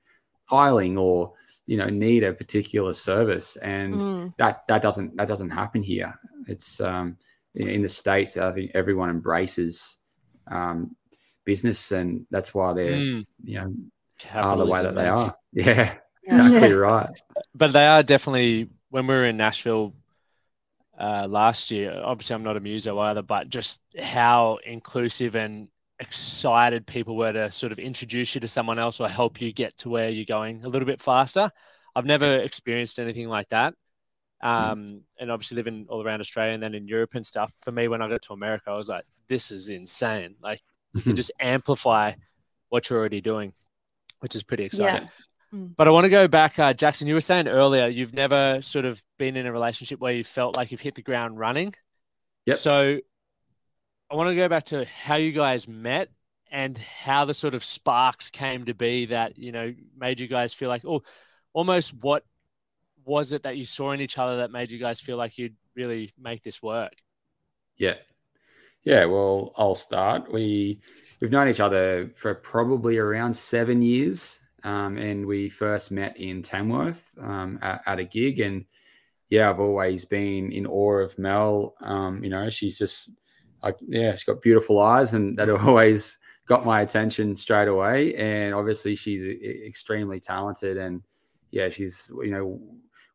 [0.49, 1.33] tiling or
[1.65, 4.33] you know need a particular service, and Mm.
[4.37, 6.13] that that doesn't that doesn't happen here.
[6.47, 7.17] It's um,
[7.53, 8.37] in the states.
[8.37, 9.97] I think everyone embraces
[10.47, 10.95] um,
[11.45, 13.73] business, and that's why they're Mm, you know
[14.33, 15.35] are the way that they are.
[15.53, 16.47] Yeah, Yeah.
[16.47, 17.09] exactly right.
[17.53, 19.93] but they are definitely when we were in Nashville
[20.99, 22.01] uh, last year.
[22.03, 25.67] Obviously, I'm not a muso either, but just how inclusive and
[25.99, 29.77] excited people were to sort of introduce you to someone else or help you get
[29.77, 31.51] to where you're going a little bit faster.
[31.95, 33.73] I've never experienced anything like that.
[34.41, 37.53] Um, and obviously living all around Australia and then in Europe and stuff.
[37.63, 40.35] For me, when I got to America, I was like, this is insane.
[40.41, 40.61] Like,
[40.93, 42.13] you can just amplify
[42.69, 43.53] what you're already doing,
[44.19, 45.03] which is pretty exciting.
[45.03, 45.09] Yeah.
[45.77, 47.07] But I want to go back, uh, Jackson.
[47.07, 50.55] You were saying earlier you've never sort of been in a relationship where you felt
[50.55, 51.73] like you've hit the ground running.
[52.45, 52.57] Yep.
[52.57, 52.99] So
[54.09, 56.09] I want to go back to how you guys met
[56.51, 60.53] and how the sort of sparks came to be that you know made you guys
[60.53, 61.01] feel like oh
[61.53, 62.23] almost what
[63.03, 65.55] was it that you saw in each other that made you guys feel like you'd
[65.75, 66.93] really make this work
[67.77, 67.95] yeah
[68.83, 70.79] yeah well i'll start we
[71.19, 76.41] we've known each other for probably around seven years um, and we first met in
[76.41, 78.65] tamworth um, at, at, a gig and
[79.29, 83.11] yeah i've always been in awe of mel um, you know she's just
[83.63, 88.15] like yeah she's got beautiful eyes and that always got my attention straight away.
[88.15, 89.23] And obviously, she's
[89.65, 91.01] extremely talented, and
[91.51, 92.61] yeah, she's you know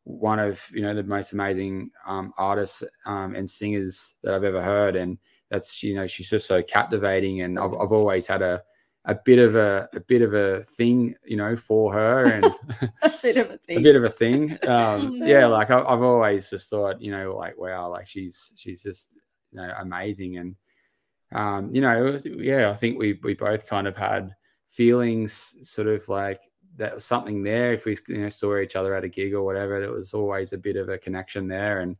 [0.04, 4.62] one of you know the most amazing um, artists um, and singers that I've ever
[4.62, 4.96] heard.
[4.96, 5.18] And
[5.50, 8.62] that's you know she's just so captivating, and I've, I've always had a
[9.06, 12.44] a bit of a a bit of a thing, you know, for her, and
[13.02, 13.78] a bit of a thing.
[13.78, 14.58] a bit of a thing.
[14.68, 18.82] Um, yeah, like I, have always just thought, you know, like wow, like she's she's
[18.82, 19.10] just
[19.52, 20.56] you know amazing, and
[21.32, 24.34] um, you know, yeah, I think we we both kind of had
[24.68, 26.42] feelings, sort of like
[26.76, 27.72] that was something there.
[27.72, 30.52] If we you know saw each other at a gig or whatever, there was always
[30.52, 31.80] a bit of a connection there.
[31.80, 31.96] And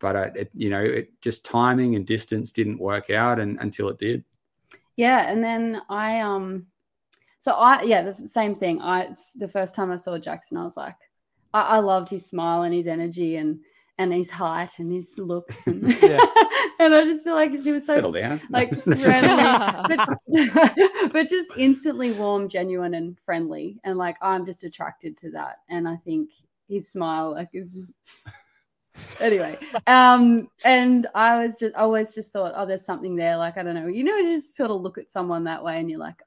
[0.00, 3.98] but it, you know, it just timing and distance didn't work out, and until it
[3.98, 4.24] did.
[4.96, 6.66] Yeah, and then I um,
[7.40, 8.80] so I yeah the same thing.
[8.80, 10.96] I the first time I saw Jackson, I was like,
[11.54, 13.60] I, I loved his smile and his energy and
[13.98, 15.82] and his height and his looks and,
[16.78, 18.40] and I just feel like he was so Settle down.
[18.50, 25.16] like randomly, but, but just instantly warm, genuine, and friendly, and like I'm just attracted
[25.18, 26.30] to that, and I think
[26.68, 27.68] his smile like is.
[29.20, 33.36] Anyway, um, and I was just I always just thought, oh, there's something there.
[33.36, 35.78] Like I don't know, you know, you just sort of look at someone that way,
[35.78, 36.22] and you're like,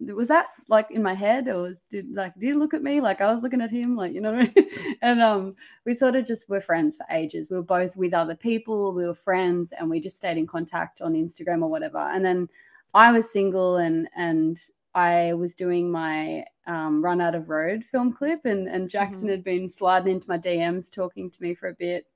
[0.00, 3.00] was that like in my head or was did like did you look at me?
[3.00, 4.96] Like I was looking at him like you know I mean?
[5.02, 7.48] and um we sort of just were friends for ages.
[7.50, 8.92] We were both with other people.
[8.92, 11.98] We were friends and we just stayed in contact on Instagram or whatever.
[11.98, 12.48] And then
[12.92, 14.58] I was single and and
[14.96, 19.30] I was doing my um, run out of road film clip and and Jackson mm-hmm.
[19.30, 22.06] had been sliding into my DMs talking to me for a bit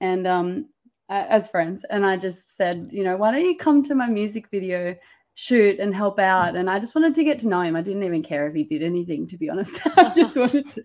[0.00, 0.66] and um
[1.08, 4.48] as friends and I just said you know why don't you come to my music
[4.50, 4.96] video
[5.40, 6.54] shoot and help out.
[6.54, 7.74] And I just wanted to get to know him.
[7.74, 9.80] I didn't even care if he did anything, to be honest.
[9.96, 10.82] I just wanted to,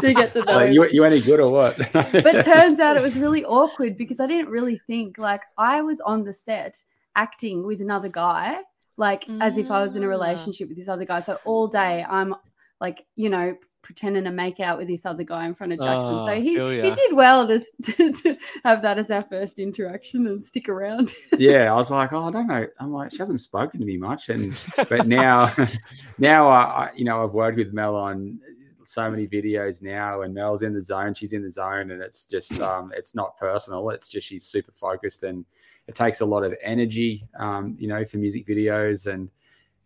[0.00, 0.72] to get to know him.
[0.72, 1.76] You, you any good or what?
[1.92, 6.00] but turns out it was really awkward because I didn't really think like I was
[6.00, 6.82] on the set
[7.14, 8.60] acting with another guy,
[9.00, 9.42] like mm.
[9.42, 10.10] as if I was in a mm.
[10.10, 11.20] relationship with this other guy.
[11.20, 12.34] So all day I'm
[12.80, 16.14] like, you know, pretending to make out with this other guy in front of Jackson.
[16.14, 20.26] Oh, so he, he did well to, to, to, have that as our first interaction
[20.26, 21.14] and stick around.
[21.38, 22.66] yeah, I was like, oh, I don't know.
[22.78, 24.54] I'm like, she hasn't spoken to me much, and
[24.90, 25.52] but now,
[26.18, 28.38] now I, you know, I've worked with Mel on
[28.84, 31.14] so many videos now, and Mel's in the zone.
[31.14, 33.88] She's in the zone, and it's just, um, it's not personal.
[33.90, 35.46] It's just she's super focused, and
[35.90, 39.28] it takes a lot of energy, um, you know, for music videos and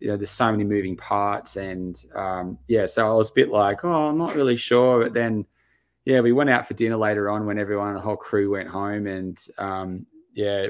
[0.01, 3.49] you know, there's so many moving parts, and um, yeah, so I was a bit
[3.49, 5.03] like, oh, I'm not really sure.
[5.03, 5.47] But then,
[6.05, 9.07] yeah, we went out for dinner later on when everyone, the whole crew went home,
[9.07, 10.67] and um, yeah,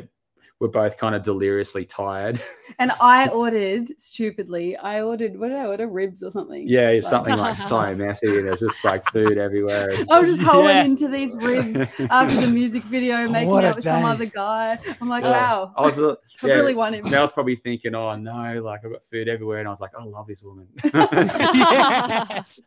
[0.60, 2.40] we're both kind of deliriously tired.
[2.78, 4.74] And I ordered stupidly.
[4.74, 5.86] I ordered what did I order?
[5.86, 6.66] Ribs or something.
[6.66, 8.38] Yeah, like, something like so messy.
[8.38, 9.90] And there's just like food everywhere.
[10.10, 10.88] I was just holding yes.
[10.88, 13.90] into these ribs after the music video, making out with day.
[13.90, 14.78] some other guy.
[14.98, 15.74] I'm like, wow.
[15.76, 17.08] I was uh, I yeah, really want him.
[17.10, 20.02] Mel's probably thinking, oh no, like I've got food everywhere, and I was like, I
[20.02, 20.66] love this woman.
[20.82, 22.60] yes.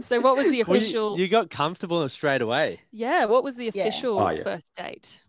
[0.00, 1.10] So what was the official?
[1.10, 2.82] Well, you, you, got comfortable straight away.
[2.92, 3.24] Yeah.
[3.24, 4.22] What was the official yeah.
[4.22, 4.42] Oh, yeah.
[4.44, 5.24] first date?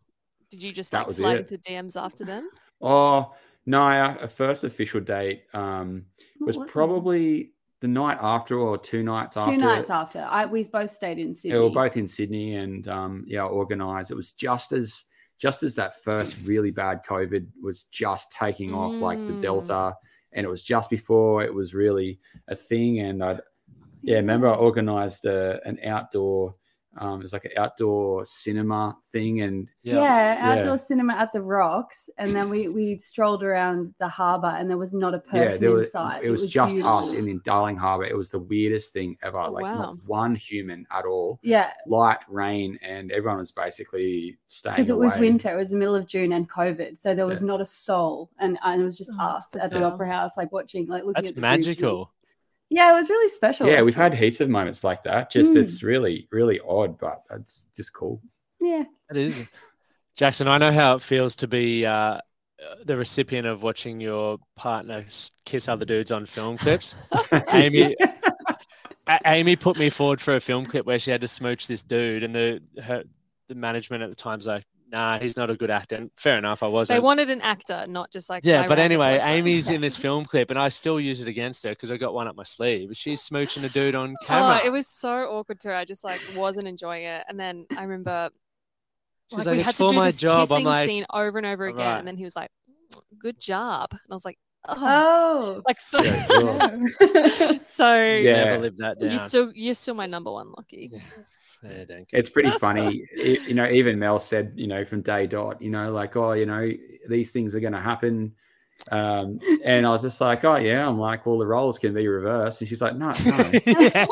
[0.51, 2.49] Did you just like slide into DMs after them?
[2.81, 3.33] Oh
[3.65, 6.05] no, our first official date um,
[6.39, 9.51] was, was probably the night after or two nights two after.
[9.53, 10.19] Two nights after.
[10.19, 11.51] I we both stayed in Sydney.
[11.51, 14.11] Yeah, we were both in Sydney and um, yeah, organized.
[14.11, 15.05] It was just as
[15.39, 19.41] just as that first really bad COVID was just taking off, like the mm.
[19.41, 19.95] Delta,
[20.33, 22.99] and it was just before it was really a thing.
[22.99, 23.39] And I,
[24.03, 26.55] yeah, remember I organized a, an outdoor
[26.97, 30.75] um, it was like an outdoor cinema thing, and yeah, yeah outdoor yeah.
[30.75, 32.09] cinema at the Rocks.
[32.17, 35.69] And then we we strolled around the harbour, and there was not a person yeah,
[35.69, 36.23] was, inside.
[36.23, 36.97] It, it was, was, just beautiful.
[36.97, 38.03] us in the Darling Harbour.
[38.03, 39.39] It was the weirdest thing ever.
[39.39, 39.75] Oh, like wow.
[39.75, 41.39] not one human at all.
[41.43, 45.49] Yeah, light, rain, and everyone was basically staying because it was winter.
[45.53, 47.47] It was the middle of June and COVID, so there was yeah.
[47.47, 50.51] not a soul, and, and it was just oh, us at the Opera House, like
[50.51, 51.23] watching, like looking.
[51.23, 52.11] That's magical.
[52.73, 53.67] Yeah, it was really special.
[53.67, 55.29] Yeah, we've had heaps of moments like that.
[55.29, 55.57] Just mm.
[55.57, 58.21] it's really, really odd, but it's just cool.
[58.61, 59.45] Yeah, it is.
[60.15, 62.19] Jackson, I know how it feels to be uh,
[62.85, 65.05] the recipient of watching your partner
[65.43, 66.95] kiss other dudes on film clips.
[67.51, 67.97] Amy,
[69.25, 72.23] Amy put me forward for a film clip where she had to smooch this dude,
[72.23, 73.03] and the her,
[73.49, 75.95] the management at the time's like, nah, he's not a good actor.
[75.95, 76.97] And fair enough, I wasn't.
[76.97, 79.19] They wanted an actor, not just like yeah, but anyway.
[79.21, 82.13] Amy's in this film clip, and I still use it against her because I got
[82.13, 82.89] one up my sleeve.
[82.95, 84.61] She's smooching a dude on Oh, camera.
[84.65, 85.75] it was so awkward to her.
[85.75, 87.23] I just like wasn't enjoying it.
[87.27, 88.29] And then I remember
[89.29, 91.37] She's like, like, we "It's had to do my this job." Kissing like, scene over
[91.37, 91.77] and over again.
[91.85, 92.49] right." And then he was like,
[93.17, 95.61] "Good job," and I was like, "Oh, Oh.
[95.65, 96.25] like so." Yeah,
[96.99, 97.59] cool.
[97.69, 98.43] so Yeah.
[98.43, 99.11] never lived that down.
[99.11, 100.89] you still you're still my number one, Lockie.
[100.91, 100.99] Yeah.
[101.63, 102.19] Yeah, don't care.
[102.19, 103.03] it's pretty funny.
[103.11, 106.33] It- you know, even Mel said, you know, from day dot, you know, like, oh,
[106.33, 106.71] you know,
[107.07, 108.33] these things are going to happen.
[108.91, 110.87] Um, and I was just like, oh yeah.
[110.87, 113.51] I'm like, well, the roles can be reversed, and she's like, no, no.
[113.65, 114.05] yeah.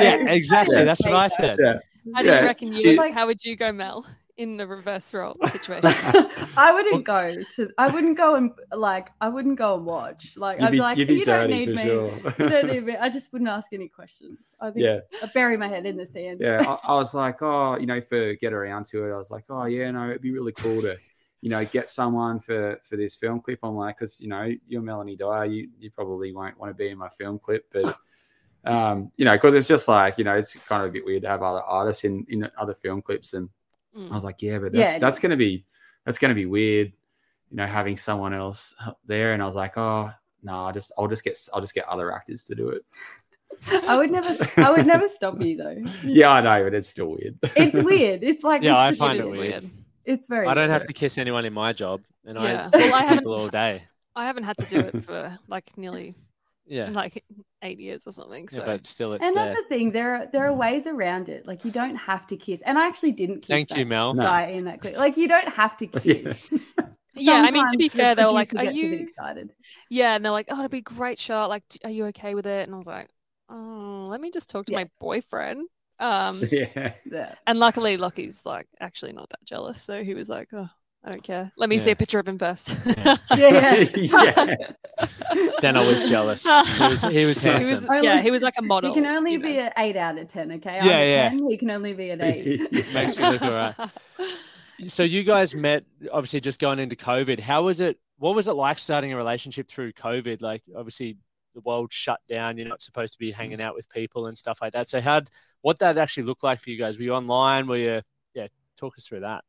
[0.00, 0.82] Yeah, exactly.
[0.82, 1.58] That's what I said.
[1.60, 1.78] yeah.
[2.14, 2.80] How do Yeah, reckon you?
[2.80, 4.06] she- would how would you go, Mel,
[4.36, 5.90] in the reverse role situation?
[6.56, 7.70] I wouldn't go to.
[7.78, 9.10] I wouldn't go and like.
[9.20, 10.36] I wouldn't go and watch.
[10.36, 11.82] Like You'd I'd be, be like, you'd be you don't need me.
[11.82, 12.12] sure.
[12.38, 12.96] You don't need me.
[12.96, 14.38] I just wouldn't ask any questions.
[14.60, 15.00] I think yeah.
[15.22, 16.40] I bury my head in the sand.
[16.40, 19.30] yeah, I, I was like, oh, you know, for get around to it, I was
[19.30, 20.96] like, oh yeah, no, it'd be really cool to,
[21.40, 23.60] you know, get someone for for this film clip.
[23.62, 26.88] I'm like, because you know, you're Melanie Dyer, you you probably won't want to be
[26.88, 27.96] in my film clip, but.
[28.66, 31.20] Um, you know, because it's just like you know, it's kind of a bit weird
[31.24, 33.50] to have other artists in in other film clips, and
[33.94, 34.10] I Mm.
[34.10, 35.22] was like, yeah, but that's it that's is.
[35.22, 35.64] gonna be
[36.04, 36.88] that's gonna be weird,
[37.50, 38.74] you know, having someone else
[39.06, 39.32] there.
[39.34, 40.10] And I was like, oh
[40.42, 42.84] no, I just I'll just get I'll just get other actors to do it.
[43.70, 44.34] I would never.
[44.56, 45.76] I would never stop you though.
[46.02, 47.38] Yeah, I know, but it's still weird.
[47.54, 48.24] It's weird.
[48.24, 49.62] It's like Yeah, I it's just- find it it is weird.
[49.62, 49.70] weird.
[50.04, 50.46] It's very.
[50.48, 50.70] I don't weird.
[50.70, 52.42] have to kiss anyone in my job, and Yeah.
[52.42, 53.84] I talk Well, I haven't- people all day.
[54.16, 56.14] I haven't had to do it for like nearly
[56.66, 57.24] Yeah, like
[57.64, 58.46] eight years or something.
[58.52, 59.46] yeah but still, it's And there.
[59.46, 59.90] that's the thing.
[59.92, 61.46] There are there are ways around it.
[61.46, 62.60] Like you don't have to kiss.
[62.62, 63.48] And I actually didn't kiss.
[63.48, 64.14] Thank that you, Mel.
[64.14, 64.22] No.
[64.22, 64.96] Guy in that clip.
[64.96, 66.00] Like you don't have to Yeah.
[66.00, 66.50] kiss.
[67.16, 69.52] yeah, I mean to be fair, they were like, producer "Are a bit you?" excited?
[69.88, 71.48] Yeah, and they're like, "Oh, it'd be a great shot.
[71.48, 73.08] Like, are you okay with it?" And I was like,
[73.48, 74.80] "Oh, let me just talk to Yeah.
[74.80, 75.68] my boyfriend."
[76.00, 76.94] Um, yeah.
[77.10, 77.34] Yeah.
[77.46, 80.68] and luckily, Lockie's like actually not that jealous, so he was like, "Oh,
[81.04, 81.52] I don't care.
[81.56, 82.74] Let me see a picture of him first.
[82.86, 83.16] Yeah.
[83.36, 83.84] Yeah.
[85.34, 85.50] Yeah.
[85.60, 86.44] Then I was jealous.
[86.44, 87.74] He was, he was He handsome.
[87.74, 88.94] was, Only- yeah, he was like a model.
[88.94, 89.48] He can only you know.
[89.48, 90.52] be an eight out of ten.
[90.52, 90.78] Okay.
[90.82, 91.28] Yeah, I'm a yeah.
[91.30, 92.72] 10, He can only be an eight.
[92.94, 93.74] Makes me look all right.
[94.86, 97.40] So you guys met obviously just going into COVID.
[97.40, 97.98] How was it?
[98.18, 100.40] What was it like starting a relationship through COVID?
[100.42, 101.16] Like obviously
[101.54, 102.56] the world shut down.
[102.56, 103.40] You're not supposed to be mm-hmm.
[103.40, 104.86] hanging out with people and stuff like that.
[104.86, 105.22] So how
[105.62, 106.98] what that actually look like for you guys?
[106.98, 107.66] Were you online?
[107.66, 108.02] Were you
[108.34, 108.46] yeah?
[108.76, 109.42] Talk us through that.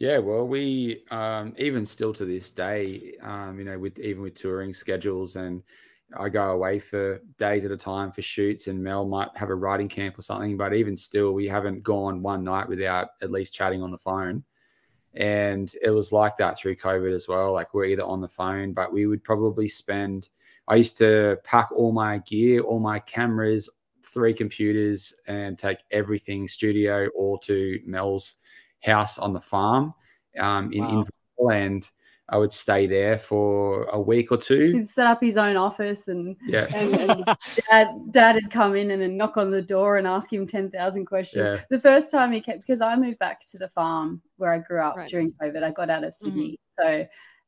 [0.00, 4.34] Yeah, well, we um, even still to this day, um, you know, with even with
[4.34, 5.62] touring schedules, and
[6.16, 9.54] I go away for days at a time for shoots, and Mel might have a
[9.54, 10.56] writing camp or something.
[10.56, 14.42] But even still, we haven't gone one night without at least chatting on the phone.
[15.14, 17.52] And it was like that through COVID as well.
[17.52, 20.30] Like we're either on the phone, but we would probably spend.
[20.68, 23.68] I used to pack all my gear, all my cameras,
[24.04, 28.36] three computers, and take everything studio all to Mel's
[28.82, 29.94] house on the farm
[30.38, 31.04] um, in Wow.
[31.38, 31.88] Inverell, and
[32.28, 34.72] I would stay there for a week or two.
[34.72, 37.24] He'd set up his own office and Yeah, and, and
[37.68, 41.06] dad dad had come in and then knock on the door and ask him 10,000
[41.06, 41.48] questions.
[41.48, 41.60] Yeah.
[41.70, 44.80] The first time he came, because I moved back to the farm where I grew
[44.80, 45.08] up Right.
[45.08, 46.24] during COVID, I got out of Mm-hmm.
[46.26, 46.60] Sydney.
[46.78, 47.06] So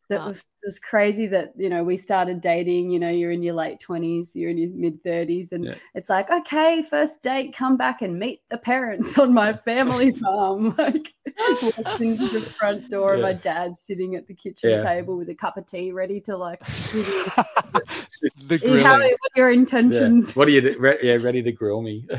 [0.08, 3.42] that was, it was crazy that, you know, we started dating, you know, you're in
[3.42, 5.52] your late 20s, you're in your mid 30s.
[5.52, 5.74] And Yeah.
[5.94, 10.74] it's like, okay, first date, come back and meet the parents on my family farm.
[10.78, 11.14] Like,
[11.62, 14.78] walked into the front door, and my dad's sitting at the kitchen Yeah.
[14.78, 19.50] table with a cup of tea ready to, like, the Hey, How, what are your
[19.50, 19.58] yeah.
[19.58, 20.34] intentions?
[20.36, 20.76] What are you?
[20.78, 22.06] Re- yeah, ready to grill me?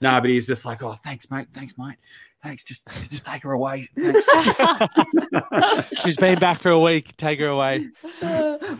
[0.00, 1.48] no, but he's just like, oh, thanks, mate.
[1.52, 1.96] Thanks, mate.
[2.42, 2.64] Thanks.
[2.64, 3.88] Just, just take her away.
[3.98, 4.28] Thanks.
[6.02, 7.16] She's been back for a week.
[7.16, 7.88] Take her away.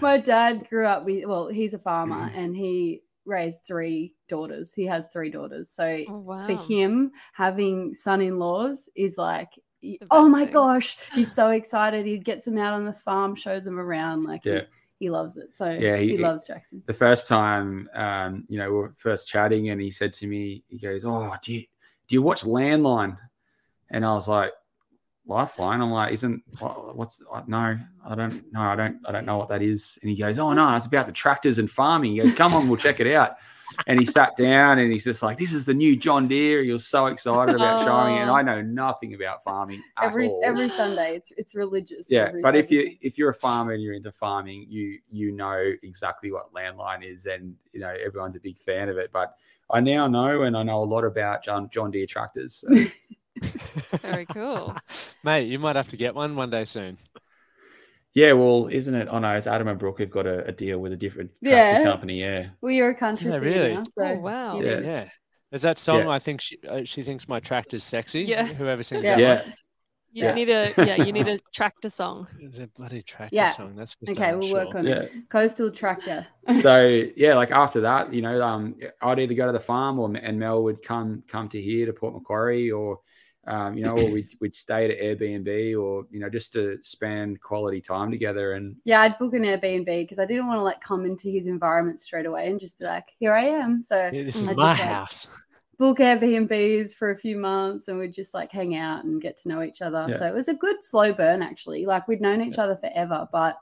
[0.00, 2.38] My dad grew up with, well, he's a farmer Mm-hmm.
[2.38, 4.72] and he raised three daughters.
[4.74, 5.70] He has three daughters.
[5.70, 6.46] So Oh, wow.
[6.46, 9.50] for him, having son in laws is like,
[10.10, 10.52] oh my thing.
[10.54, 12.04] gosh, he's so excited.
[12.06, 14.24] He gets them out on the farm, shows them around.
[14.24, 14.62] Like, Yeah.
[14.98, 15.54] he, he loves it.
[15.54, 16.82] So Yeah, he, he- loves Jackson.
[16.86, 20.64] the first time, um, you know, we were first chatting, and he said to me,
[20.68, 21.60] he goes, "Oh, do you
[22.08, 23.16] do you watch Landline?"
[23.90, 24.50] And I was like,
[25.28, 27.78] "Lifeline." I'm like, "Isn't what's uh, no?
[28.06, 30.52] I don't no, I don't I don't know what that is." And he goes, "Oh
[30.52, 33.36] no, it's about the tractors and farming." He goes, "Come on, we'll check it out."
[33.86, 36.72] And he sat down and he's just like, "This is the new John Deere." He
[36.72, 38.34] was so excited about showing it, and Oh.
[38.34, 40.40] I know nothing about farming Every all.
[40.42, 42.06] every Sunday, it's it's religious.
[42.08, 45.72] Yeah, but if you if you're a farmer and you're into farming, you you know
[45.82, 49.10] exactly what landline is, and you know everyone's a big fan of it.
[49.12, 49.34] But
[49.70, 52.64] I now know, and I know a lot about John John Deere tractors.
[52.66, 52.68] so-
[54.00, 54.74] Very cool.
[55.24, 56.98] Mate, you might have to get one one day soon.
[58.14, 59.08] yeah, well, isn't it?
[59.10, 61.78] Oh no, it's Adam and Brooke have got a, a deal with a different tractor
[61.80, 61.84] Yeah.
[61.84, 62.20] company.
[62.20, 63.74] Yeah, well, you're a country Yeah, singer really?
[63.74, 64.60] now, so Oh, wow.
[64.60, 64.80] Yeah.
[64.80, 64.86] know.
[64.86, 65.08] Yeah.
[65.50, 66.00] There's that song.
[66.00, 66.08] Yeah.
[66.10, 68.22] I think she uh, she thinks my tractor's sexy.
[68.24, 68.44] Yeah.
[68.46, 69.16] Whoever sings Yeah.
[69.16, 69.20] that.
[69.20, 69.54] yeah, one.
[70.10, 70.34] You Yeah.
[70.34, 72.28] need a yeah, you need a tractor song.
[72.38, 73.46] The bloody tractor Yeah.
[73.46, 73.74] song.
[73.76, 75.02] That's for Okay, we'll work on Yeah.
[75.02, 75.12] it.
[75.30, 76.26] Coastal tractor.
[76.62, 80.14] so yeah, like after that, you know, um, I'd either go to the farm or
[80.16, 83.00] and Mel would come come to here to Port Macquarie, or
[83.48, 87.40] um, you know, or we'd, we'd stay at Airbnb, or you know, just to spend
[87.40, 88.52] quality time together.
[88.52, 91.46] And Yeah, I'd book an Airbnb because I didn't want to like come into his
[91.46, 93.82] environment straight away and just be like, here I am.
[93.82, 95.28] So Yeah, this is I just, my like, house.
[95.78, 99.48] book Airbnbs for a few months and we'd just like hang out and get to
[99.48, 100.06] know each other.
[100.10, 100.18] Yeah.
[100.18, 101.86] So it was a good slow burn actually.
[101.86, 103.58] Like we'd known each other forever, but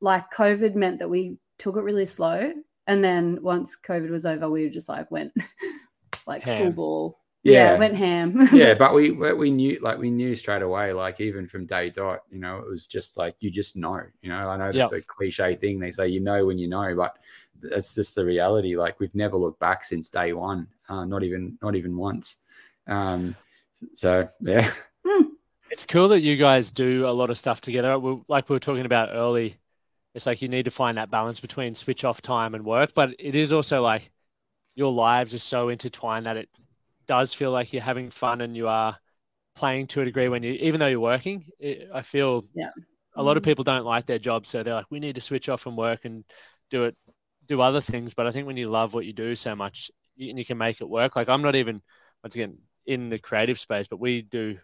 [0.00, 2.52] like COVID meant that we took it really slow.
[2.86, 5.32] And then once COVID was over, we just like went
[6.26, 7.18] like full ball.
[7.46, 7.78] Yeah, Yeah.
[7.78, 8.48] went ham.
[8.52, 12.22] yeah, but we we knew like we knew straight away, like even from day dot,
[12.30, 14.38] you know, it was just like you just know, you know.
[14.38, 17.16] I know that's a cliche thing they say, you know when you know, but
[17.60, 18.76] that's just the reality.
[18.76, 22.36] Like we've never looked back since day one, uh, not even not even once.
[22.86, 23.36] Um,
[23.94, 24.72] so yeah,
[25.70, 27.98] It's cool that you guys do a lot of stuff together.
[27.98, 29.56] We, like we were talking about early,
[30.14, 33.14] it's like you need to find that balance between switch off time and work, but
[33.18, 34.10] it is also like
[34.74, 36.48] your lives are so intertwined that it
[37.06, 38.98] does feel like you're having fun and you are
[39.54, 41.46] playing to a degree when you, even though you're working.
[41.58, 42.70] It, I feel Yeah.
[43.14, 43.50] a lot of mm-hmm.
[43.50, 46.04] people don't like their job, so they're like, we need to switch off from work
[46.04, 46.24] and
[46.70, 46.96] do it,
[47.46, 48.14] do other things.
[48.14, 50.58] But I think when you love what you do so much, you, and you can
[50.58, 51.16] make it work.
[51.16, 51.82] Like I'm not even
[52.22, 54.58] once again in the creative space, but we do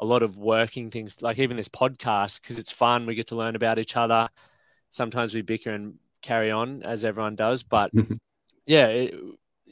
[0.00, 3.06] a lot of working things, like even this podcast, because it's fun.
[3.06, 4.28] We get to learn about each other.
[4.90, 7.90] Sometimes we bicker and carry on as everyone does, but
[8.66, 9.14] yeah, it,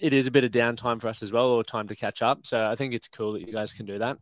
[0.02, 2.46] it is a bit of downtime for us as well, or time to catch up.
[2.46, 4.18] So I think it's cool that you guys can do that.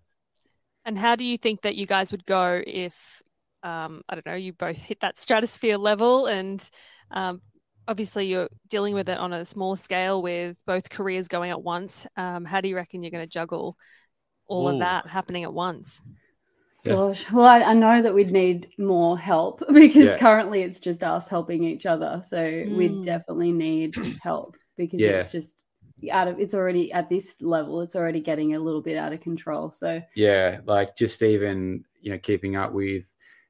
[0.85, 3.23] And how do you think that you guys would go if,
[3.63, 6.71] um, I don't know, you both hit that stratosphere level and
[7.11, 7.43] um,
[7.87, 12.07] obviously you're dealing with it on a smaller scale with both careers going at once.
[12.17, 13.77] Um, how do you reckon you're going to juggle
[14.49, 14.73] all Ooh.
[14.73, 16.01] of that happening at once?
[16.85, 16.93] Yeah.
[16.95, 20.19] Gosh, well, I, I know that we'd need more help because Yeah.
[20.19, 22.23] currently it's just us helping each other.
[22.27, 23.03] So we Mm.
[23.03, 25.07] definitely need help because Yeah.
[25.07, 25.65] it's just
[26.11, 29.21] out of it's already at this level, it's already getting a little bit out of
[29.21, 29.71] control.
[29.71, 33.05] So yeah, like just even you know keeping up with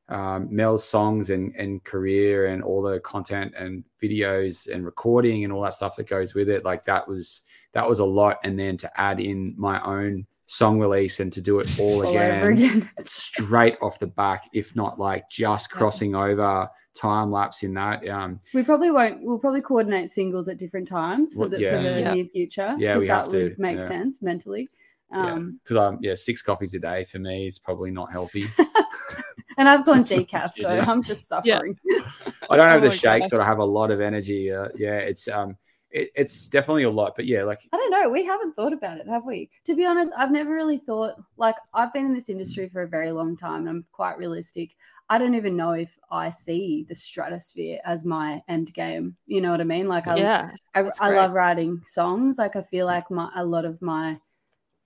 [0.09, 5.53] um, Mel's songs and and career and all the content and videos and recording and
[5.53, 6.65] all that stuff that goes with it.
[6.65, 10.81] Like that was that was a lot, and then to add in my own song
[10.81, 12.91] release and to do it all, all again, again.
[13.07, 15.79] straight off the back, if not like just Yeah.
[15.79, 18.07] crossing over time lapse in that.
[18.09, 21.71] Um, we probably won't we'll probably coordinate singles at different times for the yeah.
[21.77, 22.15] for the Yeah.
[22.15, 22.75] near future.
[22.79, 23.89] Yeah, 'cause we that have to, would make yeah.
[23.89, 24.69] sense mentally.
[25.13, 28.47] Um because I'm yeah, six coffees a day for me is probably not healthy.
[29.57, 30.69] and I've gone decaf, so.
[30.69, 31.59] I'm just Yeah.
[31.59, 31.77] suffering.
[32.51, 33.39] I don't have Oh the my shakes, gosh.
[33.39, 34.53] but I have a lot of energy.
[34.53, 35.57] Uh, yeah, it's um,
[35.91, 37.15] it, it's definitely a lot.
[37.17, 38.09] But yeah, like I don't know.
[38.09, 39.51] We haven't thought about it, have we?
[39.67, 42.89] To be honest, I've never really thought like I've been in this industry for a
[42.89, 44.71] very long time and I'm quite realistic.
[45.11, 49.17] I don't even know if I see the stratosphere as my end game.
[49.27, 49.89] You know what I mean?
[49.89, 50.51] Like I, yeah.
[50.75, 52.39] I, I love writing songs.
[52.39, 54.19] Like I feel like my a lot of my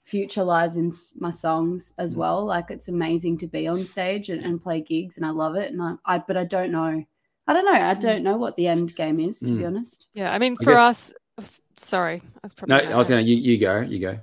[0.03, 2.19] future lies in my songs as Mm.
[2.19, 2.45] well.
[2.47, 5.73] Like it's amazing to be on stage and, and play gigs, and I love it.
[5.73, 7.05] And I, I, but I don't know.
[7.47, 7.73] I don't know.
[7.73, 8.01] I Mm.
[8.01, 9.67] don't know what the end game is, to be Mm.
[9.67, 10.07] honest.
[10.15, 10.33] Yeah.
[10.33, 13.37] I mean, I for guess- us, f- sorry, that's probably no, I was gonna you,
[13.37, 14.19] you go, you go.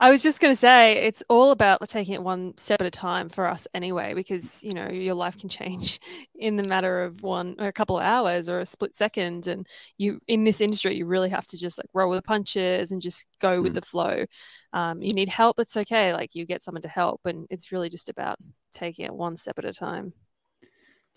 [0.00, 2.90] I was just going to say it's all about taking it one step at a
[2.90, 5.98] time for us anyway, because you know your life can change
[6.36, 9.66] in the matter of one or a couple of hours or a split second, and
[9.96, 13.02] you in this industry you really have to just like roll with the punches and
[13.02, 13.74] just go with Mm.
[13.74, 14.24] the flow.
[14.72, 16.12] Um, you need help, it's okay.
[16.12, 18.38] Like you get someone to help, and it's really just about
[18.72, 20.12] taking it one step at a time.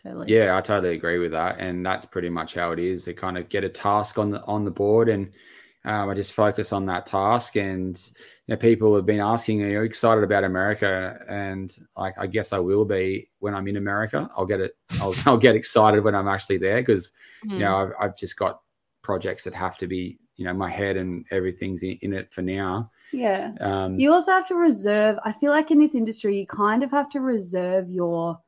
[0.04, 0.34] Totally.
[0.34, 3.06] Yeah, I totally agree with that, and that's pretty much how it is.
[3.06, 5.32] To kind of get a task on the on the board, and
[5.84, 7.56] um, I just focus on that task.
[7.58, 8.00] And
[8.48, 12.54] you know, people have been asking, "Are you excited about America?" And like, I guess
[12.54, 14.30] I will be when I'm in America.
[14.36, 14.76] I'll get it.
[15.02, 17.12] I'll, I'll get excited when I'm actually there because
[17.44, 17.54] Hmm.
[17.54, 18.62] you know I've, I've just got
[19.04, 22.42] projects that have to be you know my head and everything's in, in it for
[22.44, 22.92] now.
[23.14, 23.52] Yeah.
[23.60, 25.18] Um, You also have to reserve.
[25.26, 28.40] I feel like in this industry, you kind of have to reserve your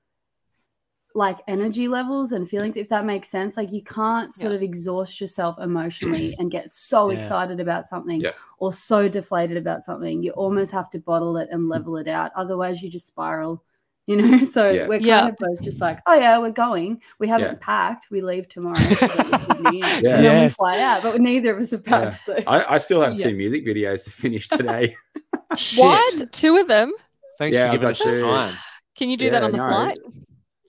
[1.16, 3.56] like energy levels and feelings, if that makes sense.
[3.56, 4.56] Like you can't sort Yeah.
[4.58, 7.20] of exhaust yourself emotionally and get so Yeah.
[7.20, 8.32] excited about something Yeah.
[8.58, 10.24] or so deflated about something.
[10.24, 11.72] You almost have to bottle it and mm.
[11.72, 12.32] level it out.
[12.36, 13.64] Otherwise, you just spiral.
[14.06, 14.88] You know, so Yeah.
[14.88, 15.28] we're kind Yeah.
[15.30, 17.02] of both just like, oh yeah, we're going.
[17.20, 17.58] We haven't Yeah.
[17.62, 18.08] packed.
[18.12, 18.76] We leave tomorrow.
[18.76, 19.84] so that we can be in.
[19.84, 19.94] Yeah.
[19.94, 20.52] And then Yes.
[20.52, 22.00] we fly out, but neither of us have Yeah.
[22.10, 22.20] packed.
[22.20, 23.30] So I, I still have Yeah.
[23.30, 24.98] two music videos to finish today.
[25.56, 25.80] Shit.
[25.86, 26.34] What?
[26.34, 26.92] Two of them?
[27.38, 28.22] Thanks Yeah, for giving us the two.
[28.24, 28.56] time.
[28.98, 29.68] Can you do Yeah, that on the no.
[29.68, 29.98] flight?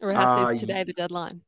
[0.05, 1.41] Or how Uh, is today the deadline?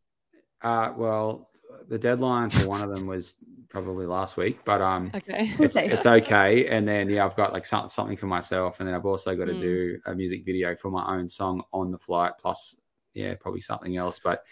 [0.62, 1.50] Uh, well,
[1.88, 3.34] the deadline for one of them was
[3.68, 5.42] probably last week, but um, Okay.
[5.60, 6.66] It's, it's okay.
[6.68, 9.44] And then yeah, I've got like some, something for myself, and then I've also got
[9.44, 9.60] to Mm.
[9.60, 12.76] do a music video for my own song on the flight, plus
[13.12, 14.18] yeah, probably something else.
[14.24, 14.42] But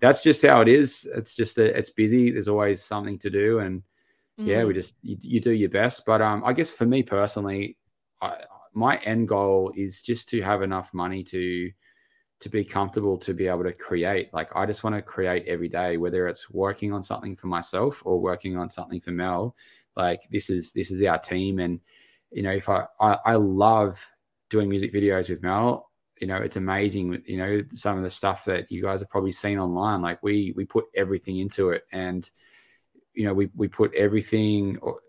[0.00, 1.08] that's just how it is.
[1.14, 2.30] It's just a, it's busy.
[2.30, 3.82] There's always something to do, and
[4.44, 4.68] yeah, Mm.
[4.68, 6.04] we just you, you do your best.
[6.04, 7.78] But um, I guess for me personally,
[8.20, 8.42] I,
[8.74, 11.70] my end goal is just to have enough money to
[12.44, 14.28] to be comfortable to be able to create.
[14.34, 18.02] Like I just want to create every day, whether it's working on something for myself
[18.04, 19.56] or working on something for Mel.
[19.96, 21.80] Like this is this is our team, and
[22.30, 23.98] you know if I I, I love
[24.50, 25.90] doing music videos with Mel.
[26.20, 27.22] You know, it's amazing.
[27.24, 30.02] You know, some of the stuff that you guys have probably seen online.
[30.02, 32.28] Like we we put everything into it, and
[33.14, 35.00] you know we we put everything or-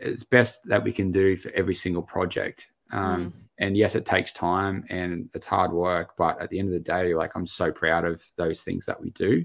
[0.00, 2.70] as best that we can do for every single project.
[2.92, 6.74] Um, And yes, it takes time and it's hard work, but at the end of
[6.74, 9.44] the day, like I'm so proud of those things that we do.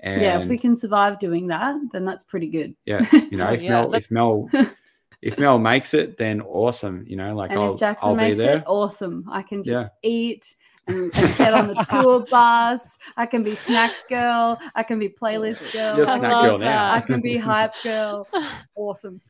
[0.00, 2.74] And yeah, if we can survive doing that, then that's pretty good.
[2.84, 4.48] yeah, you know, if yeah, Mel that's- if Mel
[5.22, 7.04] if Mel makes it, then awesome.
[7.06, 8.58] You know, like and I'll if Jackson I'll be makes there.
[8.58, 9.24] it, awesome.
[9.30, 10.10] I can just Yeah.
[10.10, 10.54] eat
[10.86, 12.98] and, and get on the tour bus.
[13.16, 14.58] I can be snacks girl.
[14.74, 15.96] I can be playlist girl.
[15.96, 16.92] You're I snack love girl now.
[16.92, 18.28] I can be hype girl.
[18.74, 19.20] Awesome.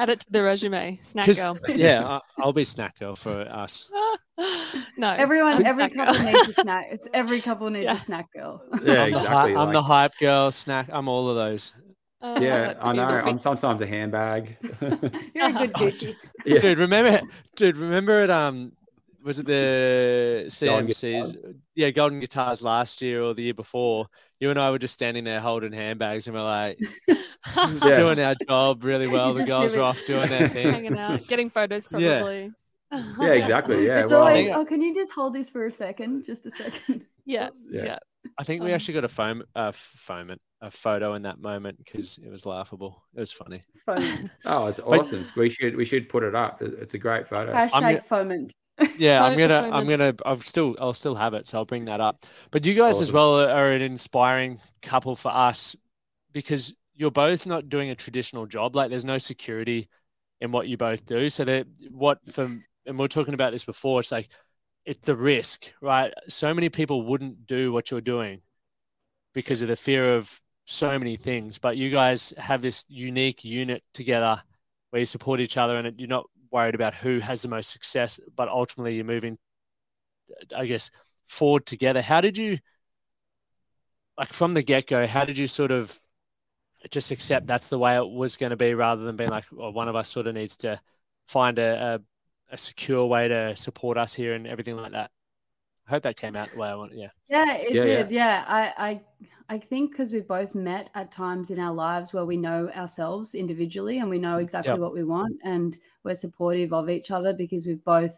[0.00, 0.98] Add it to the resume.
[1.02, 1.58] Snack 'Cause- girl.
[1.68, 3.88] yeah, I- I'll be snack girl for us.
[4.96, 5.10] no.
[5.10, 6.14] Everyone, I'm every snack girl.
[6.14, 6.86] couple needs a snack.
[6.92, 7.92] It's- Every couple needs Yeah.
[7.92, 8.62] a snack girl.
[8.82, 9.54] Yeah, I'm, the, exactly.
[9.54, 10.88] hy- I'm the hype girl, snack.
[10.90, 11.74] I'm all of those.
[12.22, 13.06] Oh, yeah, that's I know.
[13.08, 14.56] be a I'm sometimes a handbag.
[15.34, 16.14] You're a good Gucci.
[16.44, 16.58] yeah.
[16.58, 17.20] Dude, remember,
[17.56, 18.28] dude, remember it?
[18.30, 18.72] Um,
[19.24, 21.54] was it the Golden CMCs?
[21.74, 24.06] Yeah, Golden Guitars last year or the year before.
[24.38, 27.96] You and I were just standing there holding handbags, and we're like Yeah.
[27.96, 29.32] doing our job really well.
[29.32, 30.70] You The girls live are off doing their thing.
[30.72, 32.18] hanging out, getting photos Yeah.
[32.20, 32.52] probably.
[33.20, 33.86] Yeah, exactly.
[33.86, 34.00] Yeah.
[34.00, 36.24] it's well, always, oh, can you just hold this for a second?
[36.24, 37.06] Just a second.
[37.24, 37.84] Yeah, Yeah.
[37.84, 37.98] yeah.
[38.38, 41.78] I think we Um, actually got a foam, uh, foam, a photo in that moment
[41.78, 43.02] because it was laughable.
[43.14, 43.62] It was funny.
[43.86, 44.30] Foment.
[44.44, 45.26] oh, it's But- awesome.
[45.36, 46.60] We should we should put it up.
[46.62, 47.52] It's a great photo.
[47.52, 48.52] Hashtag foment.
[48.98, 52.00] Yeah, I'm gonna, I'm gonna, I'll still, I'll still have it, so I'll bring that
[52.00, 52.24] up.
[52.50, 55.76] But you guys as well are an inspiring couple for us
[56.32, 58.76] because you're both not doing a traditional job.
[58.76, 59.88] Like, there's no security
[60.40, 61.28] in what you both do.
[61.28, 64.00] So that what from, and we are talking about this before.
[64.00, 64.28] It's like
[64.90, 66.12] it's the risk, right?
[66.26, 68.42] So many people wouldn't do what you're doing
[69.32, 71.60] because of the fear of so many things.
[71.60, 74.42] But you guys have this unique unit together
[74.90, 78.18] where you support each other, and you're not worried about who has the most success,
[78.34, 79.38] but ultimately you're moving,
[80.56, 80.90] I guess,
[81.24, 82.02] forward together.
[82.02, 82.58] How did you,
[84.18, 86.00] like from the get go, how did you sort of
[86.90, 89.72] just accept that's the way it was going to be rather than being like, well,
[89.72, 90.80] one of us sort of needs to
[91.28, 92.00] find a, a,
[92.50, 95.10] a secure way to support us here and everything like that?
[95.86, 96.92] I hope that came out the way I want.
[96.94, 97.10] Yeah.
[97.28, 98.02] Yeah, it Yeah, yeah.
[98.04, 98.10] did.
[98.10, 99.00] Yeah, I, I,
[99.48, 103.34] I think because we've both met at times in our lives where we know ourselves
[103.34, 104.80] individually and we know mm, exactly Yep.
[104.80, 108.16] what we want, and we're supportive of each other because we've both,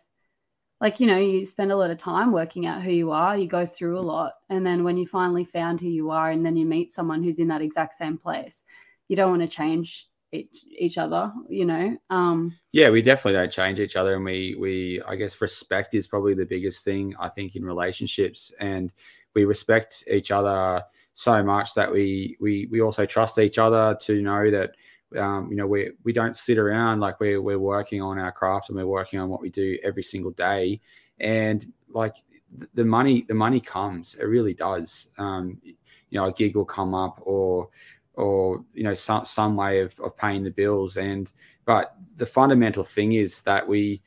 [0.81, 3.37] like you know, you spend a lot of time working out who you are.
[3.39, 6.45] You go through a lot, and then when you finally found who you are, and
[6.45, 8.65] then you meet someone who's in that exact same place,
[9.09, 11.33] you don't want to change each, each other.
[11.49, 11.97] You know.
[12.11, 16.09] Um, Yeah, we definitely don't change each other, and we we I guess respect is
[16.09, 18.93] probably the biggest thing I think in relationships, and
[19.35, 20.83] we respect each other
[21.15, 24.71] so much that we we we also trust each other to know that
[25.19, 28.71] um, you know we we don't sit around like we're we're working on our craft
[28.71, 30.81] and we're working on what we do every single day,
[31.21, 32.17] and like
[32.75, 35.09] the money the money comes, it really does.
[35.19, 37.71] Um, you know, a gig will come up or
[38.15, 40.97] or you know some some way of, of paying the bills.
[40.97, 41.29] And
[41.65, 44.03] but the fundamental thing is that we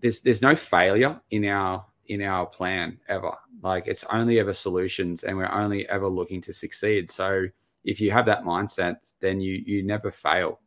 [0.00, 3.32] there's there's no failure in our in our plan ever.
[3.62, 7.10] Like it's only ever solutions and we're only ever looking to succeed.
[7.10, 7.46] So
[7.84, 10.60] if you have that mindset then you you never fail.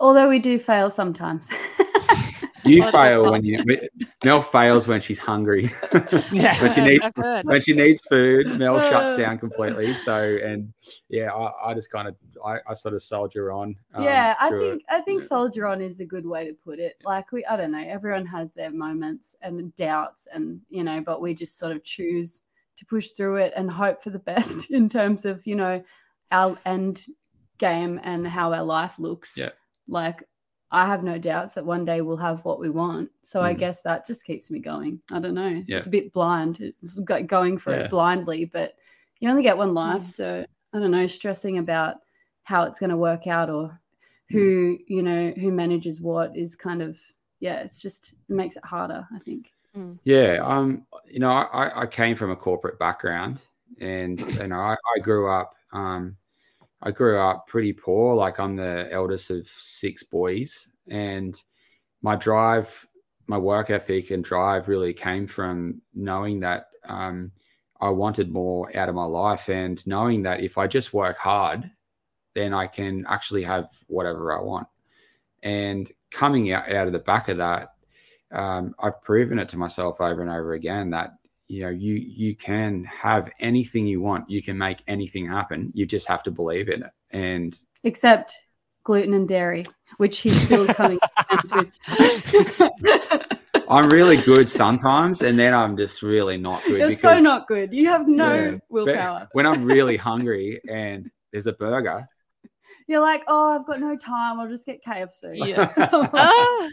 [0.00, 1.48] Although we do fail sometimes.
[2.64, 3.62] you Well, fail when you
[4.24, 5.72] mel fails when she's hungry
[6.32, 6.60] Yeah.
[6.62, 7.04] when she needs
[7.44, 8.90] when she needs food, Mel Uh.
[8.90, 9.94] shuts down completely.
[9.94, 10.72] So, and
[11.08, 13.76] yeah, I, I just kind of, I, I sort of soldier on.
[13.94, 14.70] um, yeah i through it.
[14.70, 15.28] think i think Yeah.
[15.28, 18.26] soldier on is a good way to put it like we i don't know everyone
[18.26, 22.40] has their moments and doubts and you know but we just sort of choose
[22.76, 25.82] to push through it and hope for the best in terms of you know
[26.32, 27.06] our end
[27.58, 29.50] game and how our life looks Yeah.
[29.86, 30.24] like
[30.74, 33.58] i have no doubts that one day we'll have what we want so i Mm.
[33.58, 35.78] guess that just keeps me going i don't know Yeah.
[35.78, 37.80] it's a bit blind it's going for Yeah.
[37.84, 38.74] it blindly but
[39.20, 41.96] you only get one life so i don't know stressing about
[42.42, 43.80] how it's going to work out or
[44.30, 46.98] who you know who manages what is kind of
[47.40, 49.52] yeah it's just it makes it harder i think
[50.04, 53.40] Yeah, um, you know, I, I came from a corporate background,
[53.80, 55.56] and you know, I, I grew up.
[55.72, 56.16] Um,
[56.84, 58.14] I grew up pretty poor.
[58.14, 61.34] Like I'm the eldest of six boys, and
[62.02, 62.86] my drive,
[63.26, 67.32] my work ethic and drive really came from knowing that um,
[67.80, 71.70] I wanted more out of my life, and knowing that if I just work hard,
[72.34, 74.68] then I can actually have whatever I want.
[75.42, 77.70] And coming out, out of the back of that,
[78.30, 81.14] um, I've proven it to myself over and over again that
[81.48, 84.28] you know you you can have anything you want.
[84.30, 85.70] You can make anything happen.
[85.74, 86.90] You just have to believe in it.
[87.10, 88.34] And except
[88.84, 89.66] gluten and dairy
[89.96, 90.98] which he's still coming
[91.48, 91.70] to
[92.82, 93.38] with.
[93.68, 97.72] I'm really good sometimes and then i'm just really not good you're so not good.
[97.72, 99.28] You have no Yeah, willpower.
[99.32, 102.06] when i'm really hungry and there's a burger
[102.86, 104.38] you're like oh i've got no time.
[104.40, 105.72] I'll just get kfc Yeah.
[106.12, 106.68] Ah,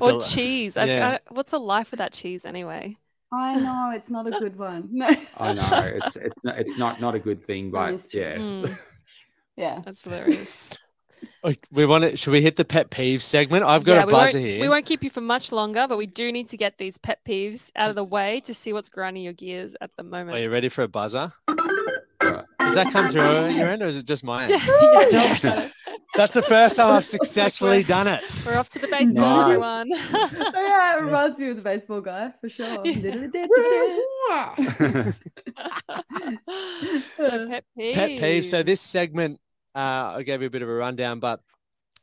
[0.00, 0.76] or del- cheese.
[0.76, 2.96] I, I, what's a life without cheese anyway?
[3.36, 5.06] I know it's not a good one no
[5.36, 8.36] i know it's it's not, it's not not a good thing but yeah.
[8.36, 8.76] Mm,
[9.56, 10.70] yeah that's hilarious.
[11.72, 12.14] We want to.
[12.14, 13.64] Should we hit the pet peeves segment?
[13.64, 14.60] I've got Yeah, a buzzer here.
[14.60, 17.20] we won't keep you for much longer, but we do need to get these pet
[17.24, 20.36] peeves out of the way to see what's grinding your gears at the moment.
[20.36, 21.32] Are you ready for a buzzer?
[22.20, 24.50] Does that come through your end, or is it just mine?
[24.50, 24.58] Yeah,
[25.10, 25.72] Joel's got it.
[26.16, 28.22] That's the first time I've successfully done it.
[28.44, 29.44] We're off to the baseball, Nice.
[29.44, 29.88] everyone.
[30.54, 32.84] yeah it reminds me of the baseball guy for sure
[37.16, 37.94] so pet peeves.
[37.94, 38.46] Pet peeve.
[38.46, 39.40] So this segment,
[39.74, 41.40] uh, I gave you a bit of a rundown, but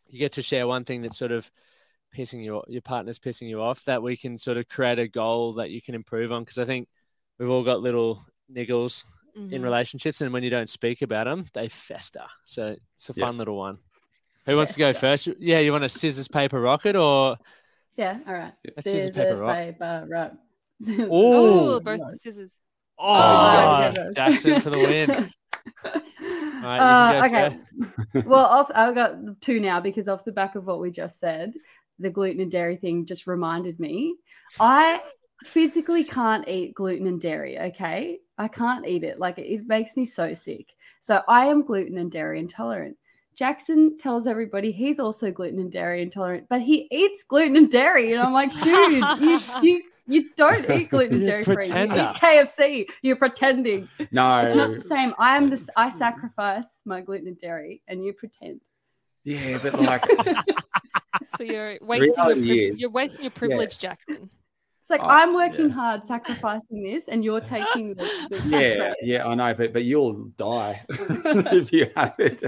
[0.09, 1.49] you get to share one thing that's sort of
[2.15, 3.83] pissing you, your partner's pissing you off.
[3.85, 6.43] That we can sort of create a goal that you can improve on.
[6.43, 6.87] Because I think
[7.39, 9.05] we've all got little niggles
[9.35, 9.63] in Mhm.
[9.63, 12.25] relationships, and when you don't speak about them, they fester.
[12.45, 13.25] So it's a Yeah.
[13.25, 13.79] fun little one.
[14.45, 15.31] Who wants to go Fester.
[15.31, 15.39] first?
[15.39, 17.37] Yeah, you want a scissors paper rocket or
[17.95, 19.57] yeah all right a scissors paper rock?
[19.57, 20.31] paper rock
[21.09, 22.21] Oh, both Nice.
[22.21, 22.57] scissors.
[22.99, 24.09] Oh, yeah, yeah.
[24.15, 25.09] Jackson for the win.
[26.61, 27.57] right, Uh, okay.
[28.25, 31.53] well, off, I've got two now because off the back of what we just said,
[31.99, 34.15] the gluten and dairy thing just reminded me.
[34.59, 34.99] I
[35.43, 37.59] physically can't eat gluten and dairy.
[37.59, 39.19] Okay, I can't eat it.
[39.19, 40.73] Like it makes me so sick.
[40.99, 42.97] So I am gluten and dairy intolerant.
[43.35, 48.11] Jackson tells everybody he's also gluten and dairy intolerant, but he eats gluten and dairy,
[48.13, 51.51] and I'm like, dude, you you, you don't eat gluten and dairy free.
[51.53, 51.95] You pretender.
[52.15, 52.85] eat KFC.
[53.01, 53.87] You're pretending.
[54.11, 55.13] no It's not the same.
[55.17, 55.69] I am this.
[55.75, 58.61] I sacrifice my gluten and dairy, and you pretend.
[59.23, 60.03] yeah but like
[61.37, 64.29] So you're wasting your, reality priv- is- you're wasting your privilege, Jackson.
[64.83, 65.75] It's like Oh, I'm working yeah.
[65.75, 68.03] hard, sacrificing this, and you're taking the.
[68.29, 72.43] the yeah yeah i know but but you'll die if you have it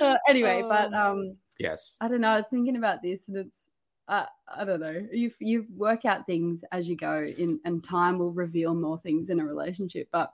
[0.00, 1.10] Uh, anyway, but Oh.
[1.12, 2.30] um, yes I don't know.
[2.30, 3.68] I was thinking about this, and it's.
[4.08, 4.24] Uh,
[4.60, 5.06] I don't know.
[5.12, 9.28] You you work out things as you go, in and time will reveal more things
[9.28, 10.08] in a relationship.
[10.10, 10.32] But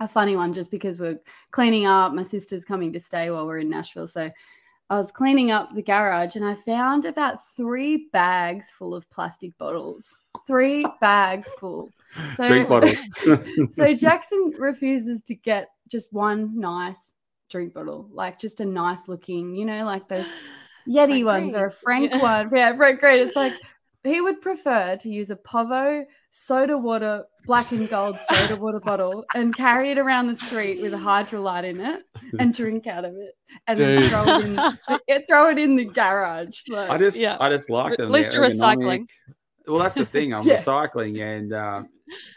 [0.00, 1.20] a funny one, just because we're
[1.50, 2.14] cleaning up.
[2.14, 4.30] My sister's coming to stay while we're in Nashville, so
[4.92, 9.56] I was cleaning up the garage, and I found about three bags full of plastic
[9.56, 10.18] bottles.
[10.46, 11.90] Three bags full.
[12.36, 12.98] So, drink bottles
[13.70, 17.14] so Jackson refuses to get just one nice
[17.48, 20.30] drink bottle, like just a nice looking, you know, like those
[20.86, 22.20] Yeti Frank ones or a Frank Yeah.
[22.20, 22.50] one.
[22.54, 23.20] Yeah, Frank Green.
[23.26, 23.54] It's like
[24.04, 29.24] he would prefer to use a Povo soda water, black and gold soda water bottle
[29.34, 32.02] and carry it around the street with a Hydralyte in it
[32.38, 33.34] and drink out of it.
[33.66, 36.60] And then throw it in yeah, throw it in the garage.
[36.68, 37.36] Like, I just, Yeah.
[37.38, 38.06] I just like them.
[38.06, 39.06] At least you're recycling.
[39.66, 40.32] Well, that's the thing.
[40.34, 40.62] I'm Yeah.
[40.62, 41.88] recycling, and um,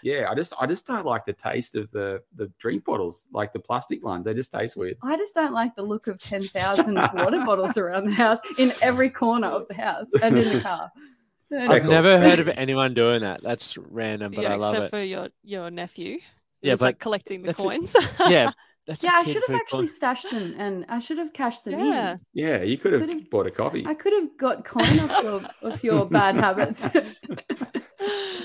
[0.03, 3.51] yeah, I just, I just don't like the taste of the the drink bottles, like
[3.51, 4.25] the plastic ones.
[4.25, 4.97] They just taste weird.
[5.01, 9.09] I just don't like the look of 10,000 water bottles around the house in every
[9.09, 10.91] corner of the house and in the car.
[11.57, 11.91] I've cool.
[11.91, 13.41] never heard of anyone doing that.
[13.43, 14.97] That's random, but yeah, I love except it.
[14.97, 16.19] Except for your your nephew.
[16.61, 17.95] Yeah, Yeah, like collecting the that's a- coins.
[18.27, 18.51] yeah,
[18.87, 19.95] that's yeah, I should have actually coin.
[19.95, 22.13] stashed them and I should have cashed them yeah.
[22.13, 22.19] in.
[22.33, 23.85] Yeah, you could have Could've- bought a coffee.
[23.85, 25.41] I could have got coin off your,
[25.71, 26.85] of your bad habits.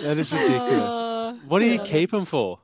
[0.03, 0.95] That is ridiculous.
[0.95, 1.85] Uh, What do you yeah.
[1.85, 2.59] keep them for?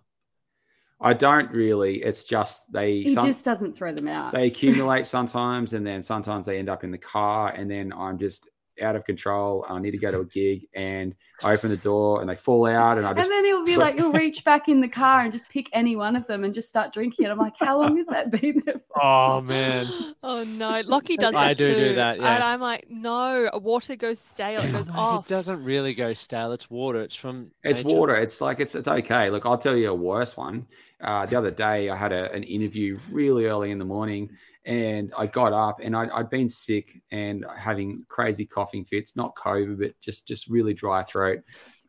[0.98, 2.02] I don't really.
[2.02, 4.32] It's just they he some, just doesn't throw them out.
[4.32, 8.18] they accumulate sometimes, and then sometimes they end up in the car, and then I'm
[8.18, 8.48] just
[8.82, 9.64] out of control.
[9.68, 12.66] I need to go to a gig, and I open the door, and they fall
[12.66, 15.20] out, and I just, and then he'll be like, he'll reach back in the car
[15.20, 17.30] and just pick any one of them and just start drinking it.
[17.30, 19.02] I'm like, how long has that been there for?
[19.02, 19.86] Oh man,
[20.22, 21.94] Oh no, Lockie does I that do do too.
[21.96, 22.26] that, And.
[22.44, 24.62] I'm like, no, water goes stale.
[24.62, 25.26] It goes No, off.
[25.26, 26.52] It doesn't really go stale.
[26.52, 27.00] It's water.
[27.02, 27.50] It's from.
[27.64, 27.94] It's nature.
[27.96, 28.16] water.
[28.16, 29.30] It's like it's it's okay.
[29.30, 30.66] Look, I'll tell you a worse one.
[30.98, 34.30] Uh, the other day, I had a, an interview really early in the morning,
[34.66, 39.34] and I got up and I'd, I'd been sick and having crazy coughing fits, not
[39.36, 41.40] COVID, but just just really dry throat.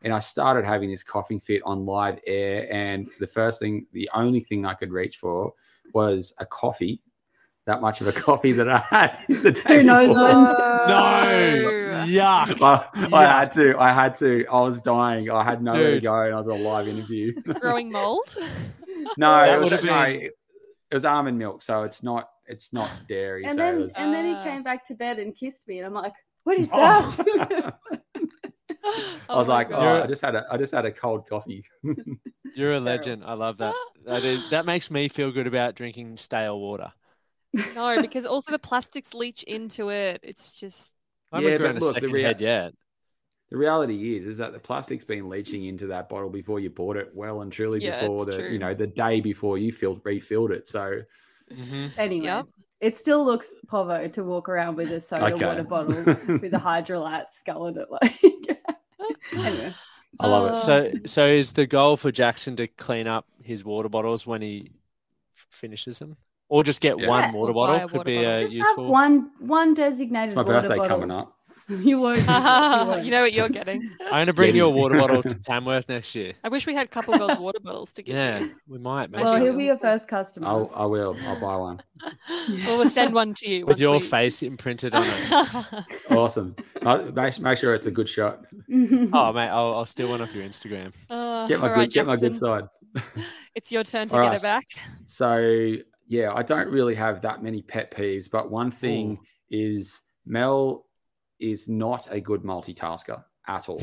[0.02, 4.08] And I started having this coughing fit on live air, and the first thing, the
[4.14, 5.52] only thing I could reach for
[5.92, 7.02] was a coffee.
[7.66, 10.22] that much of a coffee that I had the day Who knows before.
[10.22, 10.44] when?
[10.88, 12.62] No, yuck.
[12.62, 13.76] I, I had to.
[13.78, 14.46] I had to.
[14.50, 15.28] I was dying.
[15.30, 17.34] I had nowhere to go, and I was on a live interview.
[17.60, 18.34] Growing mold.
[19.16, 20.32] no, That it was, would've no, it
[20.94, 22.28] was almond milk, so it's not.
[22.48, 23.44] It's not dairy.
[23.44, 24.42] And so then was, and then he Ah.
[24.42, 27.14] came back to bed and kissed me, and I'm like, "What is Oh.
[27.36, 27.74] that?"
[29.28, 30.04] I was like, oh, God.
[30.04, 30.46] I just had a.
[30.50, 31.64] I just had a cold coffee.
[31.82, 31.92] You're
[32.72, 32.84] a Terrible.
[32.84, 33.24] legend.
[33.24, 33.74] I love that.
[34.06, 36.92] That is that makes me feel good about drinking stale water.
[37.74, 40.20] no, because also the plastics leach into it.
[40.22, 40.94] It's just
[41.32, 42.72] I Yeah, haven't but look, the rea- yet.
[43.50, 46.96] The reality is, is that the plastic's been leaching into that bottle before you bought
[46.98, 48.48] it, well and truly Yeah, before the, true.
[48.50, 50.68] you know, the day before you filled refilled it.
[50.68, 51.00] So
[51.52, 51.90] Mhm.
[51.98, 52.46] anyway, Yep.
[52.80, 55.44] it still looks povo to walk around with a soda Okay.
[55.46, 55.94] water bottle
[56.42, 57.88] with a hydrolat skull in it.
[57.90, 58.22] Like,
[59.32, 59.72] anyway,
[60.20, 60.56] I love Uh, it.
[60.56, 64.72] So, so is the goal for Jackson to clean up his water bottles when he
[65.34, 66.16] finishes them,
[66.48, 67.08] or just get Yeah.
[67.08, 67.76] one water bottle?
[67.76, 68.30] a Could water be bottle.
[68.32, 68.84] uh, just useful.
[68.84, 70.88] have one one designated it's my water birthday bottle.
[70.88, 71.34] coming up.
[71.88, 72.16] You won't.
[72.18, 73.90] you you know what you're getting.
[74.06, 76.32] I'm gonna bring you a water bottle to Tamworth next year.
[76.42, 78.54] I wish we had a couple of girls water bottles to give Yeah, you.
[78.66, 79.10] we might.
[79.10, 79.22] Maybe.
[79.24, 80.46] well, Actually, he'll be your first customer.
[80.48, 81.14] I'll, I will.
[81.26, 81.82] I'll buy one.
[82.48, 85.84] We'll send one to you with your we- face imprinted on it.
[86.10, 86.56] Awesome.
[86.80, 88.46] Uh, make, make sure it's a good shot.
[88.72, 90.94] Oh mate, I'll, I'll steal one off your Instagram.
[91.10, 91.76] Uh, Get my good.
[91.76, 92.64] right, get my good side.
[93.54, 94.36] It's your turn to All get right.
[94.38, 94.64] it back.
[95.06, 95.74] So
[96.06, 99.18] yeah, I don't really have that many pet peeves, but one thing
[99.50, 100.86] is Mel
[101.40, 103.82] is not a good multitasker at all.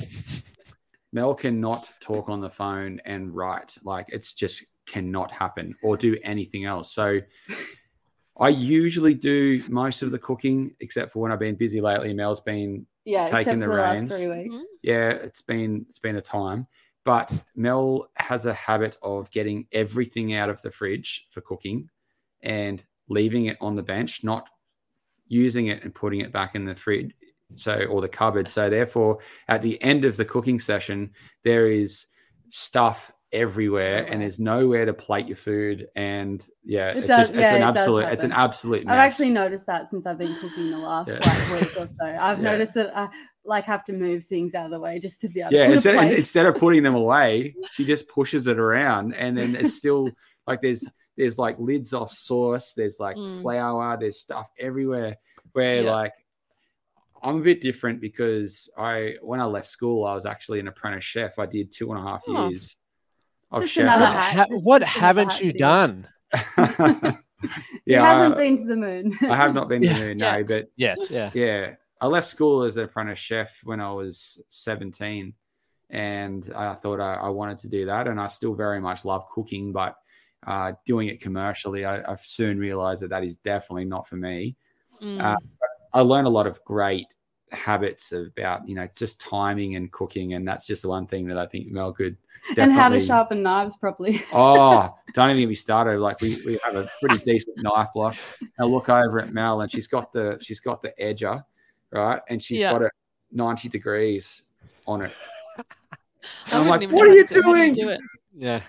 [1.13, 3.75] Mel cannot talk on the phone and write.
[3.83, 6.93] Like it's just cannot happen or do anything else.
[6.93, 7.19] So
[8.37, 12.13] I usually do most of the cooking, except for when I've been busy lately.
[12.13, 14.09] Mel's been yeah, taking the the reins.
[14.09, 14.57] last three weeks.
[14.57, 14.63] Mhm.
[14.81, 16.67] yeah, it's been it's been a time.
[17.05, 21.89] But Mel has a habit of getting everything out of the fridge for cooking
[22.41, 24.49] and leaving it on the bench, not
[25.27, 27.13] using it and putting it back in the fridge
[27.55, 28.49] so or the cupboard.
[28.49, 31.11] So therefore at the end of the cooking session,
[31.43, 32.05] there is
[32.49, 35.87] stuff everywhere and there's nowhere to plate your food.
[35.95, 38.93] And yeah, It it's does- just it's yeah, an absolute it's an absolute mess.
[38.93, 41.15] I've actually noticed that since I've been cooking the last Yeah.
[41.15, 42.05] like week or so.
[42.19, 42.51] I've Yeah.
[42.51, 43.09] noticed that I
[43.43, 46.11] like have to move things out of the way just to be able yeah instead,
[46.11, 50.09] instead of putting them away she just pushes it around and then it's still
[50.47, 50.83] like there's
[51.15, 53.41] there's like lids off sauce there's like Mm.
[53.41, 55.17] flour there's stuff everywhere
[55.51, 56.13] where like
[57.25, 61.03] i'm a bit different because i when i left school i was actually an apprentice
[61.03, 62.49] chef i did two and a half Oh.
[62.49, 62.77] years
[63.51, 64.35] of Just chef another What, hat.
[64.35, 65.67] ha- Just- what just haven't hat you video.
[65.67, 66.39] done He
[67.93, 69.17] yeah hasn't I, been to the moon.
[69.21, 70.47] I have not been to the moon no Yet.
[70.47, 70.97] but yet?
[71.09, 71.29] Yeah.
[71.33, 75.33] yeah i left school as an apprentice chef when i was 17
[75.91, 79.25] and i thought I, I wanted to do that and i still very much love
[79.33, 79.95] cooking but
[80.47, 84.55] uh, doing it commercially I, i've soon realized that that is definitely not for me
[85.01, 85.19] Mm.
[85.21, 85.35] Uh,
[85.95, 87.07] i learned a lot of great
[87.51, 91.37] habits about you know just timing and cooking and that's just the one thing that
[91.37, 92.15] i think mel could
[92.57, 94.21] and how to sharpen knives properly.
[94.31, 95.99] Oh, don't even get me started.
[95.99, 98.15] Like we, we have a pretty decent knife block.
[98.59, 101.43] I look over at Mel and she's got the she's got the edger,
[101.91, 102.21] right?
[102.29, 102.71] And she's Yeah.
[102.71, 102.91] got it
[103.31, 104.43] 90 degrees
[104.85, 105.11] on it.
[106.51, 107.45] I I'm like, "What are how you to do it.
[107.45, 107.99] How do you doing?" do it?
[108.35, 108.61] Yeah.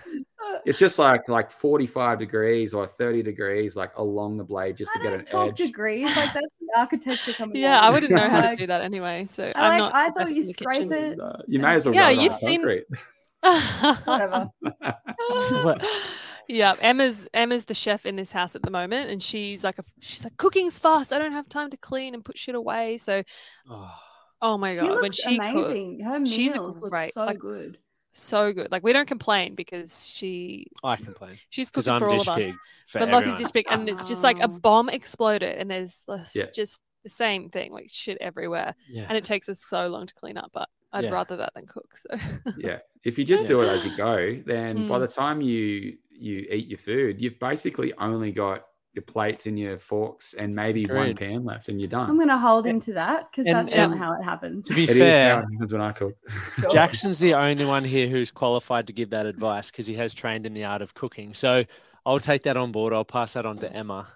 [0.65, 4.97] It's just like like 45 degrees or 30 degrees like along the blade just I
[4.97, 5.57] to get don't an talk edge.
[5.57, 7.55] degrees like that's the architecture coming.
[7.61, 7.79] Yeah.
[7.81, 9.25] I wouldn't know how to do that anyway.
[9.25, 9.95] So I I'm like- not.
[9.95, 10.93] I thought you in scrape kitchen.
[10.93, 11.19] it.
[11.19, 12.85] Uh, you may as well Yeah, run it on you've seen- concrete.
[14.05, 14.49] Whatever.
[16.49, 19.83] Yeah, Emma's Emma's the chef in this house at the moment, and she's like a
[19.99, 21.11] she's like cooking's fast.
[21.11, 22.97] I don't have time to clean and put shit away.
[22.99, 23.21] So,
[23.69, 23.91] Oh,
[24.41, 25.99] oh my She god, when she cooks, amazing.
[26.05, 26.73] Her meals she's look
[27.11, 27.77] so like- good.
[28.19, 28.71] So good.
[28.71, 32.27] Like we don't complain because she I complain she's because cooking I'm for all dish
[32.27, 32.45] of us.
[32.45, 32.53] pig
[32.87, 33.43] for But Lottie's everyone.
[33.43, 34.47] dish big, and it's just like a Oh.
[34.47, 36.45] bomb exploded, and there's this- Yeah.
[36.53, 39.05] just the same thing, like shit everywhere, Yeah.
[39.07, 40.51] and it takes us so long to clean up.
[40.53, 41.11] But I'd Yeah.
[41.11, 41.95] rather that than cook.
[41.95, 42.09] So
[42.57, 42.79] yeah.
[43.03, 43.49] If you just Yeah.
[43.49, 45.01] do it as you go, then by Mm.
[45.01, 48.66] the time you you eat your food, you've basically only got
[48.97, 52.09] your plates and your forks and maybe one pan left and you're done.
[52.09, 54.67] I'm going to hold him to that because that's and- not how it happens.
[54.67, 56.15] To be It is how fair, it happens when I cook.
[56.59, 56.69] Sure.
[56.69, 60.45] Jackson's the only one here who's qualified to give that advice because he has trained
[60.47, 61.33] in the art of cooking.
[61.35, 61.63] So
[62.05, 62.91] I'll take that on board.
[62.93, 64.07] I'll pass that on to Emma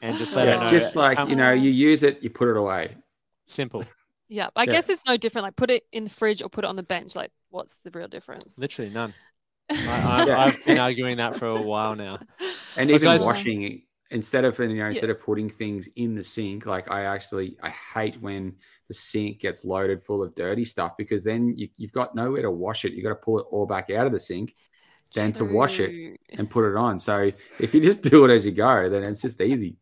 [0.00, 0.70] and just let her know.
[0.70, 2.96] just like um, you know, you use it, you put it away.
[3.44, 3.84] simple,
[4.28, 4.70] yeah, I Yeah.
[4.70, 5.44] guess it's no different.
[5.44, 7.14] Like put it in the fridge or put it on the bench.
[7.14, 8.58] Like what's the real difference?
[8.58, 9.12] literally none.
[9.70, 9.74] I,
[10.22, 10.38] I've, Yeah.
[10.44, 12.20] I've been arguing that for a while now.
[12.76, 16.24] And Well, even guys- washing instead of you know instead of putting things in the
[16.24, 18.54] sink, like I actually I hate when
[18.88, 22.50] the sink gets loaded full of dirty stuff because then you, you've got nowhere to
[22.50, 22.92] wash it.
[22.92, 24.54] you've got to pull it all back out of the sink,
[25.14, 27.00] then to wash it and put it on.
[27.00, 27.30] So
[27.60, 29.76] if you just do it as you go, then it's just easy.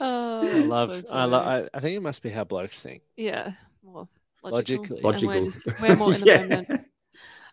[0.00, 1.04] Oh, I love.
[1.06, 3.02] so I, lo- I I think it must be how blokes think.
[3.16, 3.52] Yeah.
[3.82, 4.08] Well,
[4.44, 5.00] Logically.
[5.00, 5.00] logical.
[5.00, 5.28] And Logical.
[5.28, 6.40] we're, just, we're more in the Yeah.
[6.42, 6.68] moment.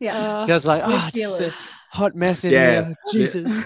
[0.01, 0.18] Yeah.
[0.18, 2.72] Uh, Guys, like, we oh, it's feel just a hot mess in Yeah.
[2.72, 2.82] here.
[2.89, 2.93] Yeah.
[3.14, 3.66] Jesus.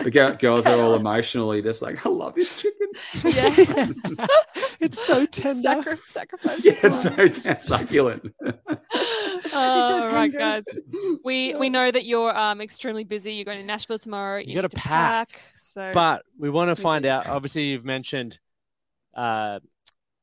[0.00, 2.88] The girl, girls are all emotionally just like, I love this chicken.
[3.24, 4.26] yeah.
[4.80, 5.62] it's so tender.
[5.62, 6.64] Sacri- sacrifice.
[6.64, 7.10] yeah, it's so
[7.50, 8.34] damn succulent.
[9.54, 10.38] All right, tender.
[10.38, 10.64] guys.
[11.24, 13.34] We we know that you're um extremely busy.
[13.34, 14.38] You're going to Nashville tomorrow.
[14.38, 15.40] You, gotta need to pack.
[15.54, 17.26] So But we want to find out.
[17.28, 18.38] Obviously, you've mentioned
[19.14, 19.60] uh,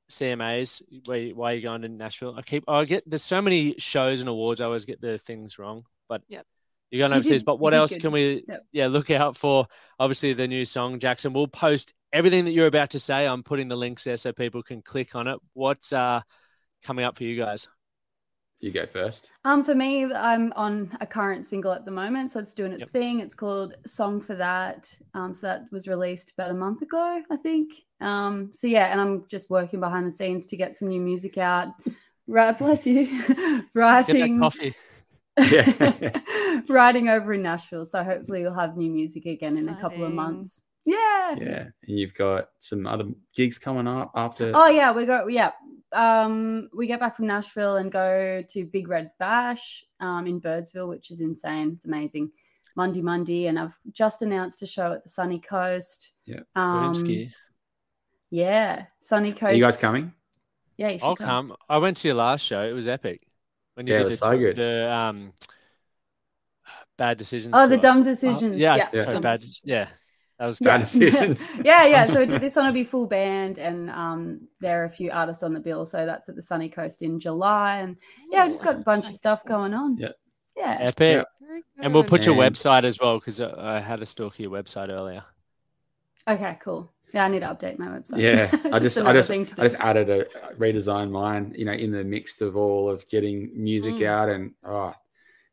[0.10, 0.82] CMAs.
[1.06, 2.36] Why, why are you going to Nashville?
[2.38, 2.64] I keep.
[2.68, 3.04] I get.
[3.10, 4.60] There's so many shows and awards.
[4.62, 5.86] I always get the things wrong.
[6.10, 6.46] But Yep.
[6.92, 7.42] You're going You overseas.
[7.42, 8.02] did- but what else good.
[8.02, 8.44] can we?
[8.48, 8.66] Yep.
[8.72, 9.66] Yeah, look out for.
[10.00, 11.34] Obviously, the new song, Jackson.
[11.34, 13.26] We'll post everything that you're about to say.
[13.28, 15.40] I'm putting the links there so people can click on it.
[15.54, 16.22] What's uh
[16.84, 17.68] coming up for you guys?
[18.60, 19.32] You go first.
[19.44, 22.82] Um, for me, I'm on a current single at the moment, so it's doing its
[22.82, 22.90] Yep.
[22.90, 23.20] thing.
[23.20, 27.38] It's called "Song for That." Um, so that was released about a month ago, I
[27.38, 27.72] think.
[28.02, 31.40] Um, so yeah, and I'm just working behind the scenes to get some new music
[31.40, 31.70] out.
[32.28, 33.06] Right, bless you.
[33.28, 34.76] Get that Writing, coffee.
[35.50, 36.62] Yeah.
[36.70, 37.86] riding over in Nashville.
[37.86, 40.62] So hopefully we'll have new music again in a couple of months.
[40.86, 41.36] Yeah.
[41.40, 41.68] Yeah.
[41.88, 44.52] And you've got some other gigs coming up after.
[44.54, 45.28] Oh yeah, we go.
[45.28, 45.52] Yeah,
[45.94, 50.88] um, we get back from Nashville and go to Big Red Bash um, in Birdsville,
[50.90, 51.74] which is insane.
[51.76, 52.32] It's amazing.
[52.76, 56.14] Monday, Monday, and I've just announced a show at the Sunny Coast.
[56.26, 57.32] Yeah, Um, Boomski.
[58.30, 59.44] yeah, Sunny Coast.
[59.44, 60.14] Are you guys coming?
[60.78, 61.50] Yeah, you should I'll come.
[61.50, 61.58] come.
[61.70, 62.64] I went to your last show.
[62.64, 63.28] It was epic.
[63.76, 65.34] When you Yeah, did the, so t- the um
[66.98, 67.54] bad decisions.
[67.58, 67.82] Oh, the tour.
[67.82, 68.58] dumb decisions.
[68.58, 69.00] yeah, yeah, Yeah.
[69.00, 69.40] sorry, dumb bad.
[69.40, 69.62] Decisions.
[69.64, 69.88] Yeah,
[70.40, 70.78] that was Yeah.
[70.78, 71.50] Bad decisions.
[71.64, 72.04] yeah, yeah.
[72.04, 75.44] So to this one will be full band, and um, there are a few artists
[75.44, 75.86] on the bill.
[75.86, 77.98] So that's at the Sunny Coast in July, and
[78.30, 79.98] yeah, I just got a bunch of stuff going on.
[79.98, 80.10] Yeah.
[80.56, 80.78] yeah.
[80.82, 81.26] epic.
[81.42, 81.60] Yeah.
[81.80, 82.10] And we'll good.
[82.10, 85.24] put your website as well because I I had a stalk your website earlier.
[86.28, 86.92] Okay, cool.
[87.14, 88.20] Yeah, I need to update my website.
[88.22, 89.62] Yeah, I just, I just, thing to do.
[89.62, 91.54] I just added a redesigned mine.
[91.58, 94.06] You know, in the mix of all of getting music Mm.
[94.08, 94.94] out and oh,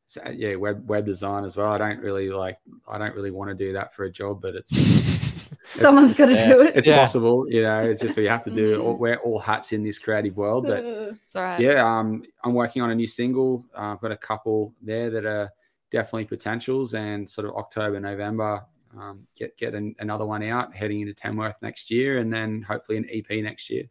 [0.07, 1.71] so, yeah, web web design as well.
[1.73, 2.59] I don't really like.
[2.89, 4.73] I don't really want to do that for a job, but it's
[5.65, 6.77] Someone's got to do it.
[6.77, 6.97] it's Yeah.
[6.97, 7.47] possible.
[7.51, 8.79] You know, it's just we have to do.
[8.79, 8.85] Mm.
[8.85, 10.83] All, wear all hats in this creative world, but
[11.27, 11.61] It's all right.
[11.61, 13.67] yeah, um, I'm working on a new single.
[13.77, 15.51] Uh, I've got a couple there that are
[15.91, 18.63] definitely potentials, and sort of October, November,
[18.97, 22.99] um, get get an, another one out, heading into Tamworth next year, and then hopefully
[22.99, 23.85] an EP next year.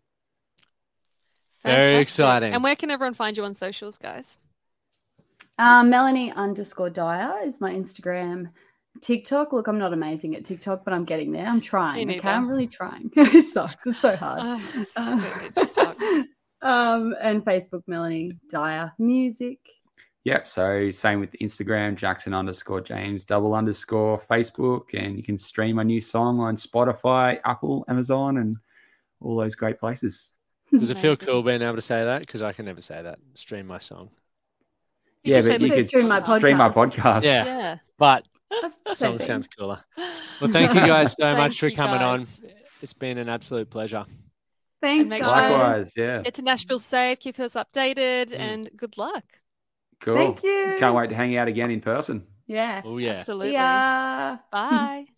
[1.63, 2.53] Very exciting.
[2.53, 4.37] And where can everyone find you on socials, guys?
[5.59, 8.51] Um, Melanie underscore Dyer is my Instagram.
[9.01, 9.53] TikTok.
[9.53, 11.45] Look, I'm not amazing at TikTok, but I'm getting there.
[11.45, 12.09] I'm trying.
[12.09, 12.53] Okay, I'm neither.
[12.53, 13.11] really trying.
[13.15, 13.85] it sucks.
[13.85, 14.39] It's so hard.
[14.39, 14.59] Uh,
[14.97, 16.01] I don't do TikTok.
[16.61, 19.59] um, and Facebook, Melanie Dyer Music.
[20.27, 20.47] Yep.
[20.49, 25.83] So same with Instagram, Jackson underscore James double underscore Facebook, and you can stream my
[25.83, 28.57] new song on Spotify, Apple, Amazon, and
[29.21, 30.33] all those great places.
[30.77, 32.19] Does it feel cool being able to say that?
[32.19, 33.19] Because I can never say that.
[33.35, 34.09] Stream my song.
[35.23, 36.91] You yeah, but you could stream my stream my podcast.
[36.91, 37.23] podcast.
[37.23, 37.77] Yeah, Yeah.
[37.97, 39.79] but That's the the same song sounds cooler.
[40.41, 42.41] Well, thank you guys so much for coming guys.
[42.43, 42.51] on.
[42.81, 44.03] It's been an absolute pleasure.
[44.81, 45.31] Thanks, make guys.
[45.31, 45.93] sure- Likewise.
[45.95, 46.21] Yeah.
[46.23, 47.17] Get to Nashville safe.
[47.19, 48.39] Keep us updated, Mm.
[48.39, 49.23] and good luck.
[49.99, 50.15] Cool.
[50.15, 50.75] Thank you.
[50.79, 52.25] Can't wait to hang out again in person.
[52.45, 52.81] Yeah.
[52.85, 53.11] Oh yeah.
[53.11, 53.53] Absolutely.
[53.53, 54.37] Yeah.
[54.51, 55.05] Bye.